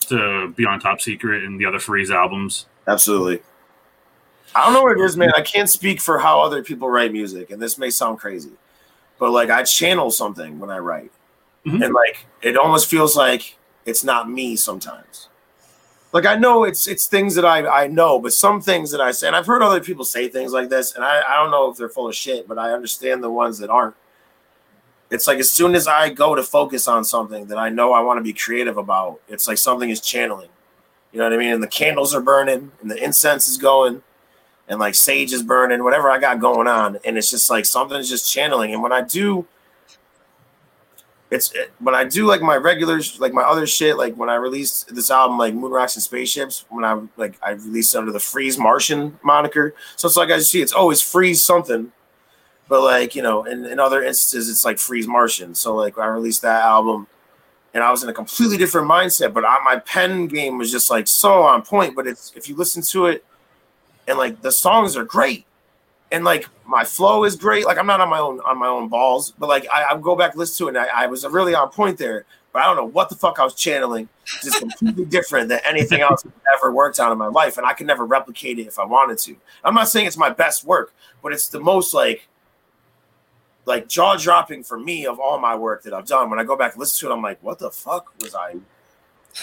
[0.08, 2.66] to Beyond Top Secret and the other Freeze albums?
[2.86, 3.42] absolutely.
[4.54, 5.30] I don't know what it is man.
[5.36, 8.52] I can't speak for how other people write music and this may sound crazy
[9.18, 11.10] but like i channel something when i write.
[11.66, 11.84] Mhm.
[11.84, 15.28] and like it almost feels like it's not me sometimes.
[16.12, 19.10] Like i know it's it's things that i i know but some things that i
[19.10, 21.70] say and i've heard other people say things like this and i i don't know
[21.70, 23.94] if they're full of shit but i understand the ones that aren't
[25.10, 28.00] it's like as soon as i go to focus on something that i know i
[28.00, 30.50] want to be creative about it's like something is channeling.
[31.12, 31.52] You know what i mean?
[31.52, 34.02] And the candles are burning and the incense is going
[34.68, 38.08] and like sage is burning whatever i got going on and it's just like something's
[38.08, 38.72] just channeling.
[38.72, 39.46] And when i do
[41.30, 44.36] it's it, when I do like my regulars, like my other shit like when I
[44.36, 48.20] released this album like Moon Rocks and Spaceships when I like I released under the
[48.20, 49.74] Freeze Martian moniker.
[49.96, 51.92] So it's like I see it's always Freeze something
[52.68, 56.06] but like you know in, in other instances it's like Freeze Martian so like I
[56.06, 57.06] released that album
[57.74, 60.90] and I was in a completely different mindset but I, my pen game was just
[60.90, 63.24] like so on point but it's if you listen to it
[64.06, 65.46] and like the songs are great
[66.10, 67.66] and like my flow is great.
[67.66, 70.16] Like I'm not on my own on my own balls, but like I, I go
[70.16, 72.24] back listen to it and I, I was really on point there.
[72.52, 74.08] But I don't know what the fuck I was channeling.
[74.42, 77.74] Just completely different than anything else I've ever worked on in my life, and I
[77.74, 79.36] could never replicate it if I wanted to.
[79.64, 82.26] I'm not saying it's my best work, but it's the most like
[83.68, 86.30] like jaw dropping for me of all my work that I've done.
[86.30, 88.56] When I go back and listen to it, I'm like, what the fuck was I?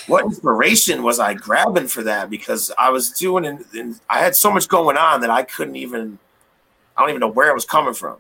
[0.07, 2.30] What inspiration was I grabbing for that?
[2.30, 5.76] Because I was doing and, and I had so much going on that I couldn't
[5.76, 6.17] even
[6.97, 8.17] I don't even know where it was coming from.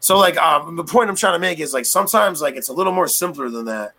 [0.00, 2.72] So like um the point I'm trying to make is like sometimes like it's a
[2.72, 3.92] little more simpler than that,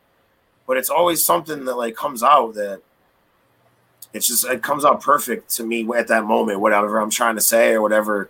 [0.68, 2.82] but it's always something that like comes out that
[4.12, 7.42] it's just it comes out perfect to me at that moment, whatever I'm trying to
[7.42, 8.30] say or whatever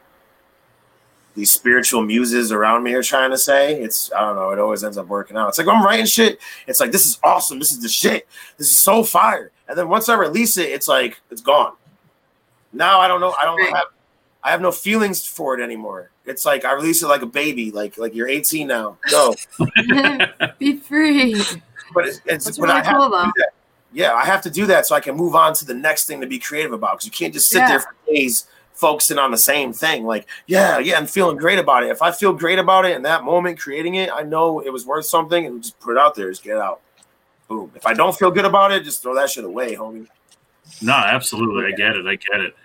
[1.35, 3.79] these spiritual muses around me are trying to say.
[3.81, 5.49] It's I don't know, it always ends up working out.
[5.49, 8.27] It's like I'm writing shit, it's like this is awesome, this is the shit,
[8.57, 9.51] this is so fire.
[9.67, 11.73] And then once I release it, it's like it's gone.
[12.73, 13.87] Now I don't know, I don't have
[14.43, 16.11] I have no feelings for it anymore.
[16.25, 18.97] It's like I release it like a baby, like like you're 18 now.
[19.09, 19.35] Go.
[20.59, 21.35] Be free.
[21.93, 23.49] But it's, it's That's but really I have cool, to do that.
[23.93, 26.19] Yeah, I have to do that so I can move on to the next thing
[26.21, 26.93] to be creative about.
[26.93, 27.69] Because you can't just sit Yeah.
[27.69, 30.05] there for days focusing on the same thing.
[30.05, 31.89] Like, yeah, yeah, I'm feeling great about it.
[31.89, 34.85] If I feel great about it in that moment, creating it, I know it was
[34.85, 36.81] worth something, and just put it out there, just get out.
[37.47, 37.71] Boom.
[37.75, 40.07] If I don't feel good about it, just throw that shit away, homie.
[40.81, 41.65] No, absolutely.
[41.71, 42.05] I get it.
[42.05, 42.55] I get it.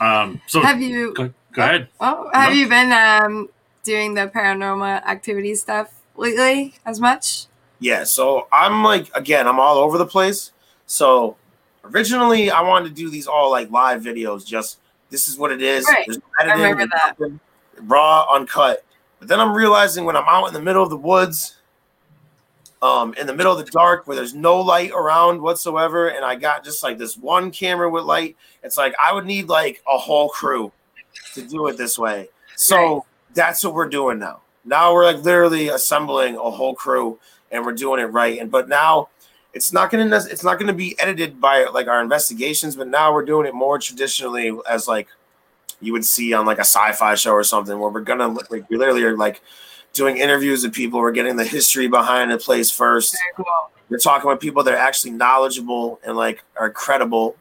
[0.00, 1.12] Um, so Have you?
[1.14, 1.88] go, go ahead.
[2.00, 2.56] Oh, have No.
[2.56, 3.48] you been um
[3.82, 7.46] doing the paranormal activity stuff lately as much?
[7.80, 10.52] Yeah, so I'm like again, I'm all over the place.
[10.86, 11.36] So
[11.84, 14.78] originally I wanted to do these all like live videos, just
[15.10, 15.86] this is what it is.
[15.86, 16.06] Right.
[16.40, 17.40] Editing, remember nothing,
[17.82, 18.84] raw, uncut.
[19.18, 21.56] But then I'm realizing when I'm out in the middle of the woods,
[22.82, 26.34] um, in the middle of the dark where there's no light around whatsoever, and I
[26.36, 29.98] got just like this one camera with light, it's like I would need like a
[29.98, 30.72] whole crew
[31.34, 32.28] to do it this way.
[32.56, 33.02] So Right.
[33.34, 34.40] that's what we're doing now.
[34.64, 37.18] Now we're like literally assembling a whole crew
[37.50, 38.38] and we're doing it right.
[38.40, 39.08] And but now
[39.52, 43.24] it's not gonna it's not gonna be edited by like our investigations, but now we're
[43.24, 45.08] doing it more traditionally as like
[45.80, 48.76] you would see on like a sci-fi show or something where we're gonna like we
[48.76, 49.40] literally are like
[49.92, 51.00] doing interviews with people.
[51.00, 53.16] We're getting the history behind the place first.
[53.36, 53.44] Cool.
[53.88, 57.36] We're talking with people that are actually knowledgeable and like are credible,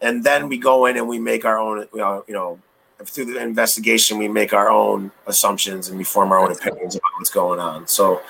[0.00, 1.86] and then we go in and we make our own.
[1.92, 2.58] You know, you know,
[3.04, 7.10] through the investigation, we make our own assumptions and we form our own opinions about
[7.18, 7.86] what's going on.
[7.86, 8.22] So,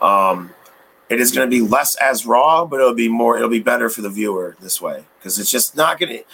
[0.00, 0.54] um,
[1.08, 3.36] it is going to be less as raw, but it'll be more.
[3.36, 6.24] It'll be better for the viewer this way because it's just not going to.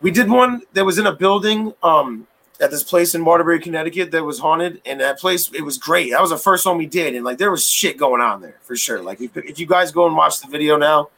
[0.00, 1.74] We did one that was in a building.
[1.82, 2.26] Um,
[2.60, 6.10] at this place in Waterbury, Connecticut that was haunted, and that place it was great.
[6.10, 8.58] That was the first one we did, and like there was shit going on there
[8.62, 9.02] for sure.
[9.02, 11.08] Like if, if you guys go and watch the video now,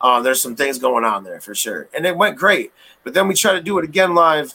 [0.00, 2.72] uh, there's some things going on there for sure, and it went great.
[3.04, 4.54] But then we tried to do it again live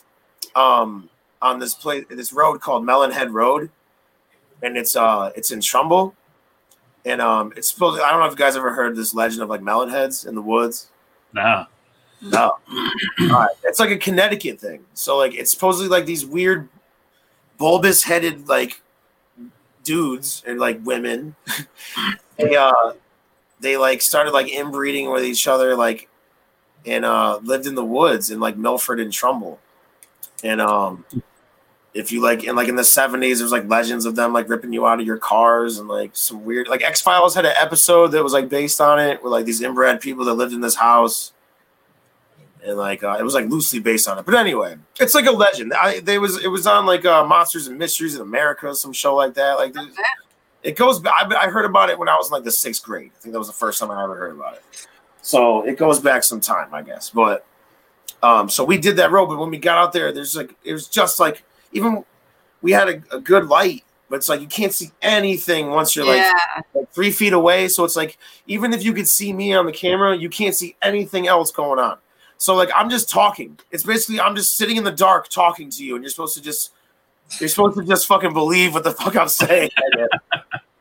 [0.55, 1.09] um,
[1.41, 3.71] on this place, this road called Melonhead Road,
[4.61, 6.13] and it's uh it's in Trumbull,
[7.05, 8.01] and um it's supposed.
[8.01, 10.35] I don't know if you guys ever heard this legend of like melon heads in
[10.35, 10.89] the woods.
[11.33, 11.65] Nah.
[12.21, 12.57] No.
[12.69, 13.49] All right.
[13.63, 14.85] It's like a Connecticut thing.
[14.93, 16.67] So like it's supposedly like these weird
[17.57, 18.81] bulbous headed like
[19.83, 21.35] dudes and like women.
[22.37, 22.93] they uh
[23.59, 26.09] they like started like inbreeding with each other like
[26.85, 29.59] and uh lived in the woods in like Milford and Trumbull.
[30.43, 31.05] And um
[31.93, 34.71] if you like in like in the 70s there's like legends of them like ripping
[34.73, 38.23] you out of your cars and like some weird like X-Files had an episode that
[38.23, 41.33] was like based on it with like these inbred people that lived in this house
[42.63, 44.25] and like uh, it was like loosely based on it.
[44.25, 45.73] But anyway, it's like a legend.
[45.73, 49.15] I they was it was on like uh, Monsters and Mysteries in America, some show
[49.15, 49.53] like that.
[49.53, 49.73] Like
[50.63, 50.99] it goes.
[50.99, 53.11] back- I, I heard about it when I was in like the sixth grade.
[53.15, 54.87] I think that was the first time I ever heard about it.
[55.21, 57.09] So it goes back some time, I guess.
[57.09, 57.45] But
[58.21, 59.27] um, so we did that road.
[59.27, 62.03] But when we got out there, there's like it was just like even
[62.61, 66.05] we had a, a good light, but it's like you can't see anything once you're
[66.05, 66.61] like yeah.
[66.73, 67.67] like three feet away.
[67.67, 70.75] So it's like even if you could see me on the camera, you can't see
[70.81, 71.97] anything else going on.
[72.37, 73.59] So like I'm just talking.
[73.71, 76.41] It's basically I'm just sitting in the dark talking to you, and you're supposed to
[76.41, 76.71] just
[77.39, 79.69] you're supposed to just fucking believe what the fuck I'm saying.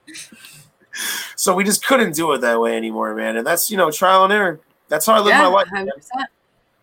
[1.36, 3.36] so we just couldn't do it that way anymore, man.
[3.36, 4.60] And that's you know trial and error.
[4.88, 5.68] That's how I live yeah, my life.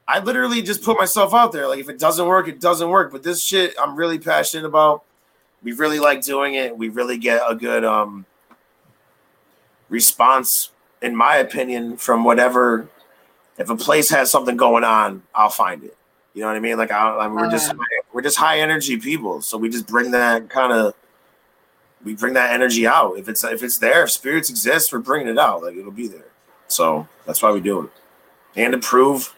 [0.08, 0.22] Man.
[0.22, 0.22] 100%.
[0.22, 1.68] I literally just put myself out there.
[1.68, 3.12] Like if it doesn't work, it doesn't work.
[3.12, 5.04] But this shit I'm really passionate about.
[5.62, 6.78] We really like doing it.
[6.78, 8.26] We really get a good um
[9.90, 12.90] response, in my opinion, from whatever
[13.58, 15.96] if a place has something going on, I'll find it.
[16.34, 16.78] You know what I mean?
[16.78, 17.74] Like I, I mean, we're just
[18.12, 20.96] we're just high energy people, so we just bring that kind of
[22.04, 23.18] we bring that energy out.
[23.18, 25.62] If it's if it's there, if spirits exist, we're bringing it out.
[25.62, 26.32] Like it'll be there.
[26.68, 27.92] So that's why we do it,
[28.56, 29.36] and to prove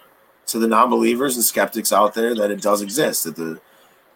[0.48, 3.60] to the non-believers and skeptics out there that it does exist, that the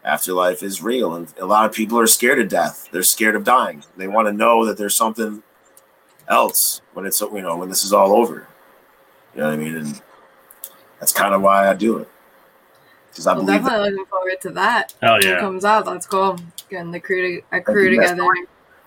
[0.04, 2.88] afterlife is real, and a lot of people are scared of death.
[2.92, 3.84] They're scared of dying.
[3.98, 5.44] They want to know that there's something
[6.28, 8.48] else when it's you know when this is all over.
[9.36, 9.76] You know what I mean?
[9.76, 10.02] And
[11.00, 12.10] that's kind of why I do it.
[13.10, 14.94] Because I Well, believe that definitely looking forward to that.
[15.02, 16.38] Hell When it comes out, that's cool.
[16.70, 18.24] Getting the crew, to, a crew together.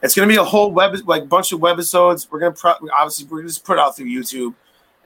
[0.02, 2.28] it's going to be a whole web, like bunch of webisodes.
[2.30, 4.54] We're going to pro- obviously we're going to just put it out through YouTube,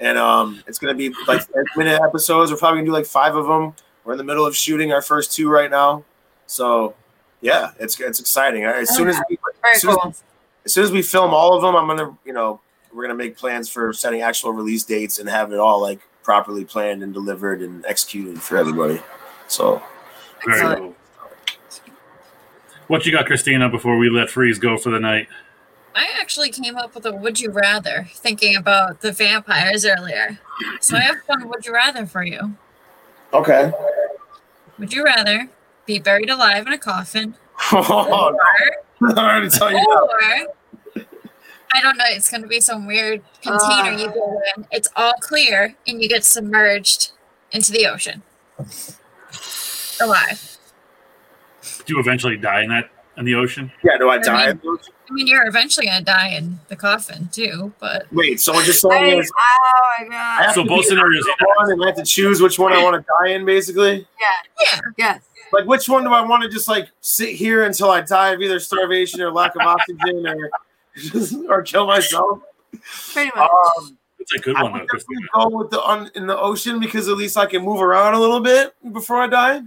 [0.00, 1.42] and um, it's going to be like
[1.76, 2.50] minute episodes.
[2.50, 3.74] We're probably going to do like five of them.
[4.04, 6.04] We're in the middle of shooting our first two right now,
[6.46, 6.94] so
[7.40, 8.64] yeah, it's it's exciting.
[8.64, 9.38] As soon as we,
[9.72, 10.14] as soon as, cool.
[10.64, 12.60] as soon as we film all of them, I'm gonna you know
[12.92, 16.64] we're gonna make plans for setting actual release dates and have it all like properly
[16.64, 19.00] planned and delivered and executed for everybody.
[19.48, 19.82] So
[20.44, 20.94] Very cool.
[22.88, 25.28] What you got, Christina, before we let Freeze go for the night?
[25.96, 30.38] I actually came up with a would you rather thinking about the vampires earlier.
[30.80, 32.54] So I have one would you rather for you.
[33.32, 33.72] okay.
[34.78, 35.48] Would you rather
[35.86, 37.34] be buried alive in a coffin
[37.72, 38.38] oh, or,
[39.00, 39.14] no.
[39.14, 40.06] I already tell you now.
[40.06, 41.02] or
[41.72, 44.52] I don't know, it's gonna be some weird container you go ah.
[44.58, 44.66] in.
[44.70, 47.12] It's all clear and you get submerged
[47.52, 48.22] into the ocean.
[49.98, 50.58] Alive.
[51.86, 53.70] Do you eventually die in that in the ocean?
[53.82, 54.50] Yeah, do I die?
[54.50, 58.80] I mean you're eventually gonna die in the coffin too, but Wait, so we're just
[58.80, 60.42] saying Hey, there's oh my god.
[60.44, 61.24] have So both scenarios,
[61.56, 64.06] one and I have to choose which one I want to die in, basically.
[64.20, 64.64] yeah.
[64.74, 64.80] Yeah.
[64.98, 65.22] Yes.
[65.52, 68.40] Like, which one do I want to just like sit here until I die of
[68.42, 70.50] either starvation or lack of oxygen or
[70.96, 72.40] just, or kill myself?
[73.12, 73.48] Pretty much.
[73.78, 75.48] Um, It's a good I one, would though, definitely Christina.
[75.50, 78.18] go with the un, in the ocean because at least I can move around a
[78.18, 79.62] little bit before I die.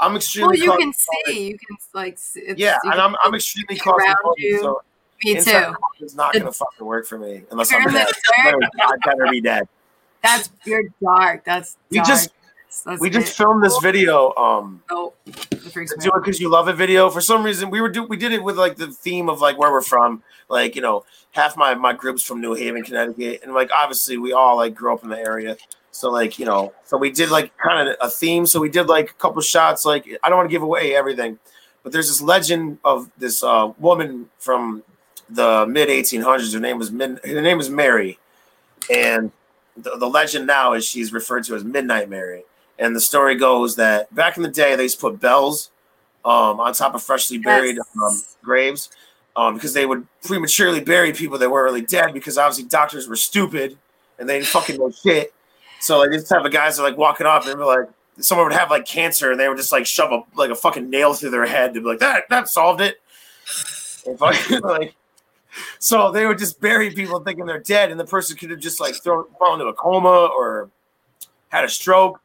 [0.00, 0.60] I'm extremely.
[0.66, 0.92] well, you can
[1.26, 1.48] see.
[1.48, 2.14] You can like.
[2.14, 4.82] It's, Yeah, and I'm I'm extremely claustrophobic, so
[5.24, 5.74] Me too.
[6.00, 8.06] It's not gonna fucking work for me unless I'm dead.
[8.38, 9.68] I better, I better be dead.
[10.22, 11.44] That's you're dark.
[11.44, 12.08] That's We dark.
[12.08, 12.30] just-
[12.84, 14.34] That's We just filmed this video.
[14.34, 17.08] Um, Oh, do it because you love a video.
[17.08, 19.56] For some reason, we were do we did it with like the theme of like
[19.56, 20.22] where we're from.
[20.50, 24.32] Like you know, half my my group's from New Haven, Connecticut, and like obviously we
[24.32, 25.56] all like grew up in the area.
[25.96, 28.46] So like you know, so we did like kind of a theme.
[28.46, 29.84] So we did like a couple shots.
[29.84, 31.38] Like I don't want to give away everything,
[31.82, 34.82] but there's this legend of this uh, woman from
[35.30, 36.52] the mid 1800s.
[36.54, 38.18] Her name was Min- her name was Mary,
[38.92, 39.32] and
[39.76, 42.44] the, the legend now is she's referred to as Midnight Mary.
[42.78, 45.70] And the story goes that back in the day, they used to put bells
[46.26, 47.86] um, on top of freshly buried Yes.
[48.02, 48.90] um, graves
[49.34, 53.16] um, because they would prematurely bury people that weren't really dead because obviously doctors were
[53.16, 53.78] stupid
[54.18, 55.32] and they didn't fucking know shit.
[55.80, 58.56] So like this type of guys are like walking up and be like, someone would
[58.56, 61.30] have like cancer and they would just like shove a like a fucking nail through
[61.30, 63.00] their head to be like that that solved it.
[64.06, 64.94] And fucking, like
[65.78, 68.80] so they would just bury people thinking they're dead, and the person could have just
[68.80, 70.70] like thrown fallen into a coma or
[71.48, 72.20] had a stroke,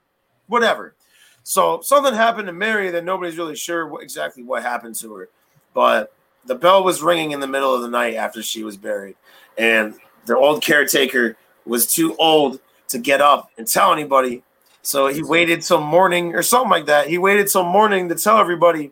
[0.47, 0.95] whatever.
[1.43, 5.29] So something happened to Mary that nobody's really sure what, exactly what happened to her,
[5.73, 6.13] but
[6.45, 9.15] the bell was ringing in the middle of the night after she was buried,
[9.57, 9.95] and
[10.25, 12.59] the old caretaker was too old
[12.91, 14.43] to get up and tell anybody.
[14.81, 17.07] So he waited till morning or something like that.
[17.07, 18.91] He waited till morning to tell everybody.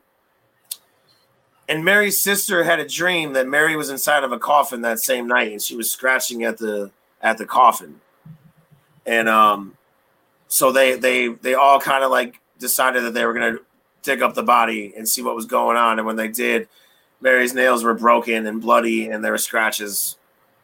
[1.67, 5.27] And Mary's sister had a dream that Mary was inside of a coffin that same
[5.27, 6.91] night, and she was scratching at the
[7.21, 8.01] at the coffin.
[9.05, 9.77] And um,
[10.47, 13.57] so they they they all kind of like decided that they were gonna
[14.01, 15.99] dig up the body and see what was going on.
[15.99, 16.67] And when they did,
[17.21, 20.17] Mary's nails were broken and bloody, and there were scratches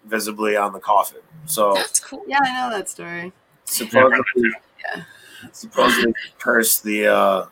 [0.05, 1.21] visibly on the coffin.
[1.45, 2.23] So That's cool.
[2.27, 3.33] Yeah, I know that story.
[3.65, 4.51] supposedly,
[4.93, 5.03] Yeah.
[5.51, 7.45] supposedly curse the uh,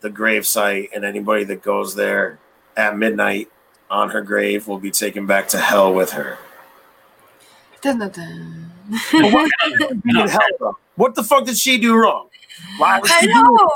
[0.00, 2.38] the grave site, and anybody that goes there
[2.76, 3.50] at midnight
[3.90, 6.38] on her grave will be taken back to hell with her.
[7.82, 8.72] Dun, dun, dun.
[9.12, 10.78] But why can't she be in hell.
[10.96, 12.28] What the fuck did she do wrong?
[12.78, 13.70] Why was I she doing know.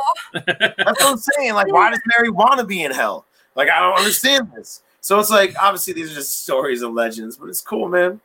[0.79, 1.55] That's what I'm saying.
[1.55, 3.27] Like, why does Mary want to be in hell?
[3.55, 4.83] Like, I don't understand this.
[5.01, 8.21] So it's like, obviously, these are just stories and legends, but it's cool, man.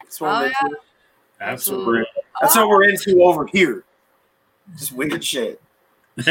[0.00, 0.54] That's what, Oh, I'm yeah.
[0.64, 0.76] into.
[1.40, 2.04] Absolutely.
[2.40, 3.84] That's what we're into over here.
[4.78, 5.60] Just weird shit.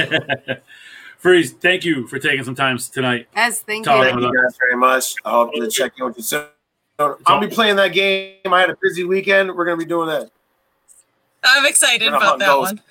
[1.20, 3.28] Freeze, thank you for taking some time tonight.
[3.36, 4.12] Yes, thank Tell you.
[4.12, 5.14] Thank you guys very much.
[5.24, 6.46] I hope to check in with you soon.
[7.00, 8.38] I'll be playing that game.
[8.46, 9.54] I had a busy weekend.
[9.54, 10.30] We're gonna be doing that.
[11.48, 12.82] I'm excited about that on one.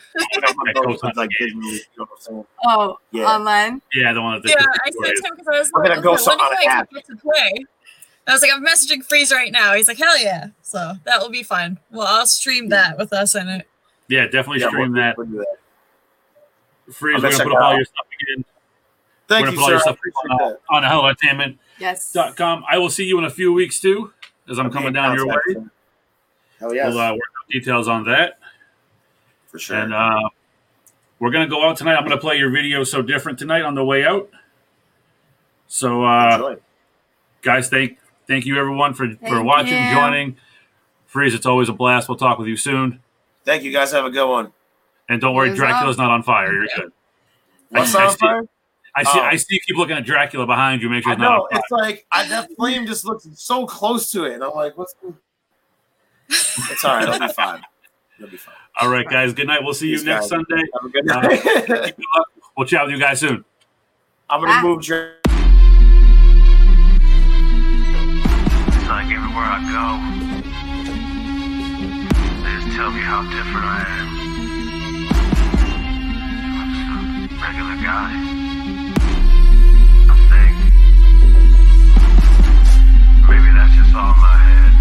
[0.74, 2.44] Those with, like, Disney, you know what I'm saying?
[2.64, 3.24] Oh, Yeah.
[3.24, 3.82] online.
[3.92, 6.12] Yeah, the one that Yeah, I sent him because I was We're like, gonna go
[6.14, 7.52] okay, some- when do I get to play?
[8.26, 9.74] I was like, I'm messaging Freeze right now.
[9.74, 10.46] He's like, hell yeah.
[10.62, 11.78] So that will be fun.
[11.90, 13.66] Well, I'll stream that with us in it.
[14.08, 15.18] Yeah, definitely Yeah, stream we'll- that.
[15.18, 15.46] we'll that.
[16.92, 18.44] Freeze, I'm we're gonna gonna put up all your stuff again.
[19.26, 19.70] Thank we're you, gonna put all sir.
[19.72, 20.60] your I stuff appreciate on, that.
[20.70, 21.58] on helloentertainment.com.
[21.80, 22.16] Yes.
[22.70, 24.12] I will see you in a few weeks too,
[24.48, 25.34] as I'm Okay, coming down your way.
[25.34, 25.70] contact him.
[26.60, 28.38] Hell yes, We'll uh, work out details on that.
[29.54, 29.76] For sure.
[29.76, 30.18] And uh,
[31.20, 31.94] we're gonna go out tonight.
[31.94, 34.28] I'm gonna play your video so different tonight on the way out.
[35.68, 36.56] So uh, Enjoy.
[37.42, 39.94] guys, thank thank you everyone for for watching, you.
[39.94, 40.36] joining.
[41.06, 42.08] Freeze, it's always a blast.
[42.08, 43.00] We'll talk with you soon.
[43.44, 43.92] Thank you guys.
[43.92, 44.52] Have a good one.
[45.08, 46.52] And don't worry, Yes, Dracula's not on fire.
[46.52, 46.92] You're good.
[47.72, 48.42] I, What's I on see, fire?
[48.96, 49.10] I see.
[49.14, 49.20] Oh.
[49.22, 49.46] I see.
[49.54, 50.90] You keep looking at Dracula behind you.
[50.90, 51.42] Make sure I it's not know.
[51.42, 51.48] on.
[51.52, 54.96] It's like I, that flame just looks so close to it, and I'm like, "What's?"
[56.28, 57.04] It's all right.
[57.08, 57.62] It'll be fine.
[58.18, 58.54] It'll be fine.
[58.80, 59.32] All right, guys.
[59.32, 59.60] Good night.
[59.62, 60.30] We'll see you Peace, next guys.
[60.30, 60.62] Sunday.
[60.74, 61.42] Have a good Uh, night.
[61.66, 61.68] Good
[62.16, 62.28] luck.
[62.56, 63.44] We'll chat with you guys soon.
[64.28, 64.86] I'm gonna move.
[64.88, 65.14] Your-
[68.66, 69.86] It's like everywhere I go,
[72.42, 74.08] they just tell me how different I am.
[76.58, 78.10] I'm just a regular guy.
[80.10, 80.54] I think
[83.28, 84.73] maybe that's just all in my head.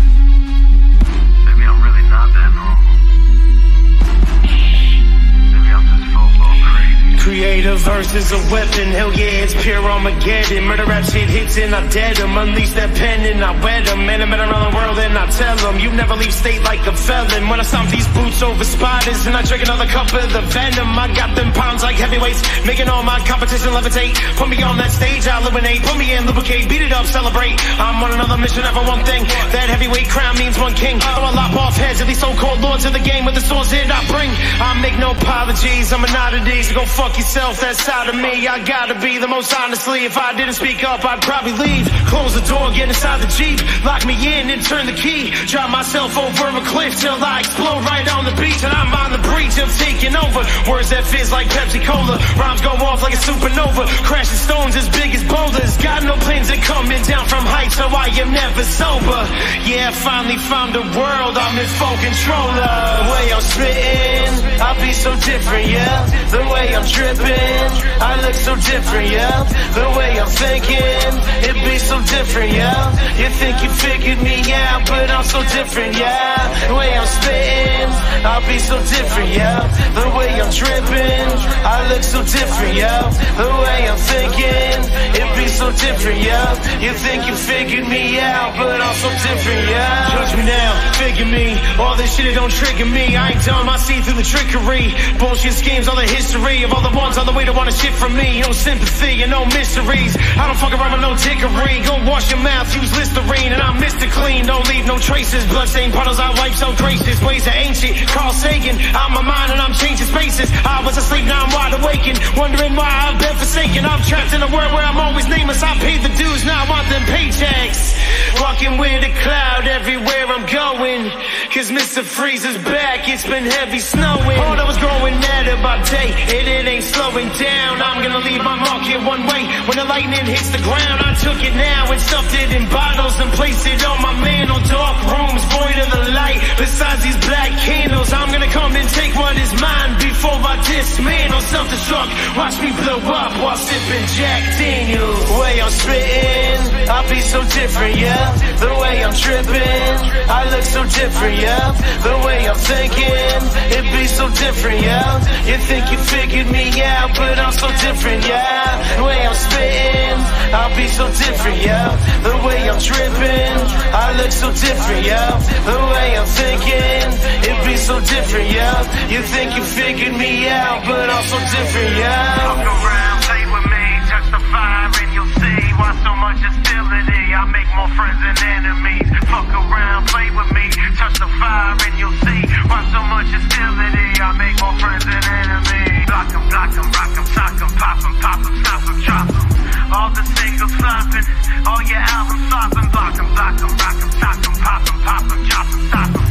[7.33, 7.43] Crazy.
[7.43, 10.63] Creative verses a weapon, hell yeah, it's pure Armageddon.
[10.65, 12.37] Murder rap shit hits and I dead 'em.
[12.37, 14.05] Unleash that pen and I wet 'em.
[14.05, 15.79] Man, I'm around the world and I tell tell 'em.
[15.79, 17.49] You never leave state like a felon.
[17.49, 20.97] When I stomp these boots over spiders and I drink another cup of the venom.
[20.97, 24.15] I got them pounds like heavyweights, making all my competition levitate.
[24.37, 25.83] Put me on that stage, I'll eliminate.
[25.83, 27.55] Put me in, lubricate, beat it up, celebrate.
[27.79, 29.23] I'm on another mission, ever one thing.
[29.51, 31.01] That heavyweight crown means one king.
[31.01, 33.69] So I lop off heads of these so-called lords of the game with the swords
[33.71, 34.31] that I bring.
[34.61, 38.47] I make no apologies, I'm an oddity, so go fuck yourself, that side of me.
[38.47, 40.03] I gotta be the most honestly.
[40.03, 41.87] If I didn't speak up, I'd probably leave.
[42.11, 45.31] Close the door, get inside the Jeep, lock me in and turn the key.
[45.47, 48.61] Drive myself over a cliff till I explode right on the beach.
[48.63, 50.43] And I'm on the breach of taking over.
[50.69, 52.19] Words that fizz like Pepsi Cola.
[52.35, 53.87] Rhymes go off like a supernova.
[54.03, 55.77] Crashing stones as big as boulders.
[55.79, 59.21] Got no planes that coming down from heights, so I am never sober.
[59.63, 62.83] Yeah, I finally found a world, I'm in full control of.
[62.99, 66.05] The way I'm spitting, I'll be so different, yeah.
[66.29, 69.43] The way I'm tripping, I look so different, yeah.
[69.75, 71.11] The way I'm thinking,
[71.49, 73.19] it be so different, yeah.
[73.19, 76.39] You think you figured me out, but I'm so different, yeah.
[76.67, 77.91] The way I'm spitting,
[78.23, 79.59] I'll be so different, yeah.
[79.99, 81.29] The way I'm tripping,
[81.67, 83.03] I look so different, yeah.
[83.35, 84.79] The way I'm thinking,
[85.19, 86.79] it be so different, yeah.
[86.79, 90.15] You think you figured me out, but I'm so different, yeah.
[90.15, 90.71] Judge me now,
[91.03, 91.45] figure me.
[91.79, 93.15] All this shit it don't trigger me.
[93.15, 94.95] I ain't dumb, I see through the trickery.
[95.19, 97.75] Bullshit schemes, all the history of all the ones on the way to want to
[97.75, 98.41] shit from me.
[98.41, 100.15] No sympathy and no mysteries.
[100.37, 101.81] I don't fuck around with no dickery.
[101.85, 104.09] Go wash your mouth, use Listerine, and I'm Mr.
[104.11, 104.45] Clean.
[104.45, 105.45] Don't leave no traces.
[105.47, 107.21] Bloodstained puddles, I wipe so gracious.
[107.21, 107.97] Ways are ancient.
[108.09, 110.02] Carl Sagan, I'm my mind and I'm changing
[110.33, 110.51] spaces.
[110.65, 112.19] I was asleep, now I'm wide awakened.
[112.37, 113.85] Wondering why I've been forsaken.
[113.85, 115.61] I'm trapped in a world where I'm always nameless.
[115.61, 117.93] I paid the dues, now I want them paychecks.
[118.41, 121.09] Walking with a cloud everywhere I'm going.
[121.53, 122.01] Cause Mr.
[122.01, 124.39] Freeze is back, it's been heavy snowing.
[124.41, 127.81] All I was growing at about day, and it ain't slowing down.
[127.81, 129.45] I'm gonna leave my mark here one way.
[129.69, 133.19] When the lightning hits the ground, I took it now and stuffed it in bottles
[133.21, 134.61] and placed it on my mantle.
[134.65, 136.41] Dark rooms void of the light.
[136.57, 141.41] Besides these black candles, I'm gonna come and take what is mine before I dismantle.
[141.43, 145.27] Self-destruct, watch me blow up while sipping Jack Daniels.
[145.27, 148.31] The way I'm spitting, I'll be so different, yeah.
[148.57, 149.95] The way I'm tripping,
[150.31, 151.71] I look so different, yeah.
[152.01, 153.41] The way I'm thinking,
[153.75, 155.19] it be so different, yeah.
[155.45, 158.97] You think you figured me out, but I'm so different, yeah.
[158.97, 160.19] The way I'm spitting,
[160.55, 161.89] I'll be so different, yeah.
[162.23, 163.57] The way I'm tripping,
[163.93, 165.37] I look so different, yeah.
[165.69, 167.07] The way I'm thinking,
[167.51, 169.09] it be so different, yeah.
[169.11, 172.37] You think you figured me out, but I'm so different, yeah.
[172.37, 177.23] Fuck around, play with me, touch the fire and you'll see why so much hostility.
[177.33, 179.07] I make more friends than enemies.
[179.29, 180.65] Fuck around, play with me,
[180.97, 184.07] touch the fire and you'll see why so much hostility.
[184.21, 186.05] I make more friends than enemies.
[186.07, 189.29] Block 'em, block 'em, rock 'em, sock 'em, pop 'em, pop 'em, stop 'em, drop
[189.29, 189.45] 'em.
[189.93, 191.25] All the singles flopping,
[191.65, 192.87] all your albums flopping.
[192.93, 196.15] Block 'em, block 'em, rock 'em, sock 'em, pop 'em, pop 'em, drop 'em, stop
[196.17, 196.22] 'em.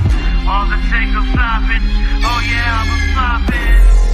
[0.53, 1.83] All the singles flopping.
[2.29, 4.12] Oh yeah, I'm flopping.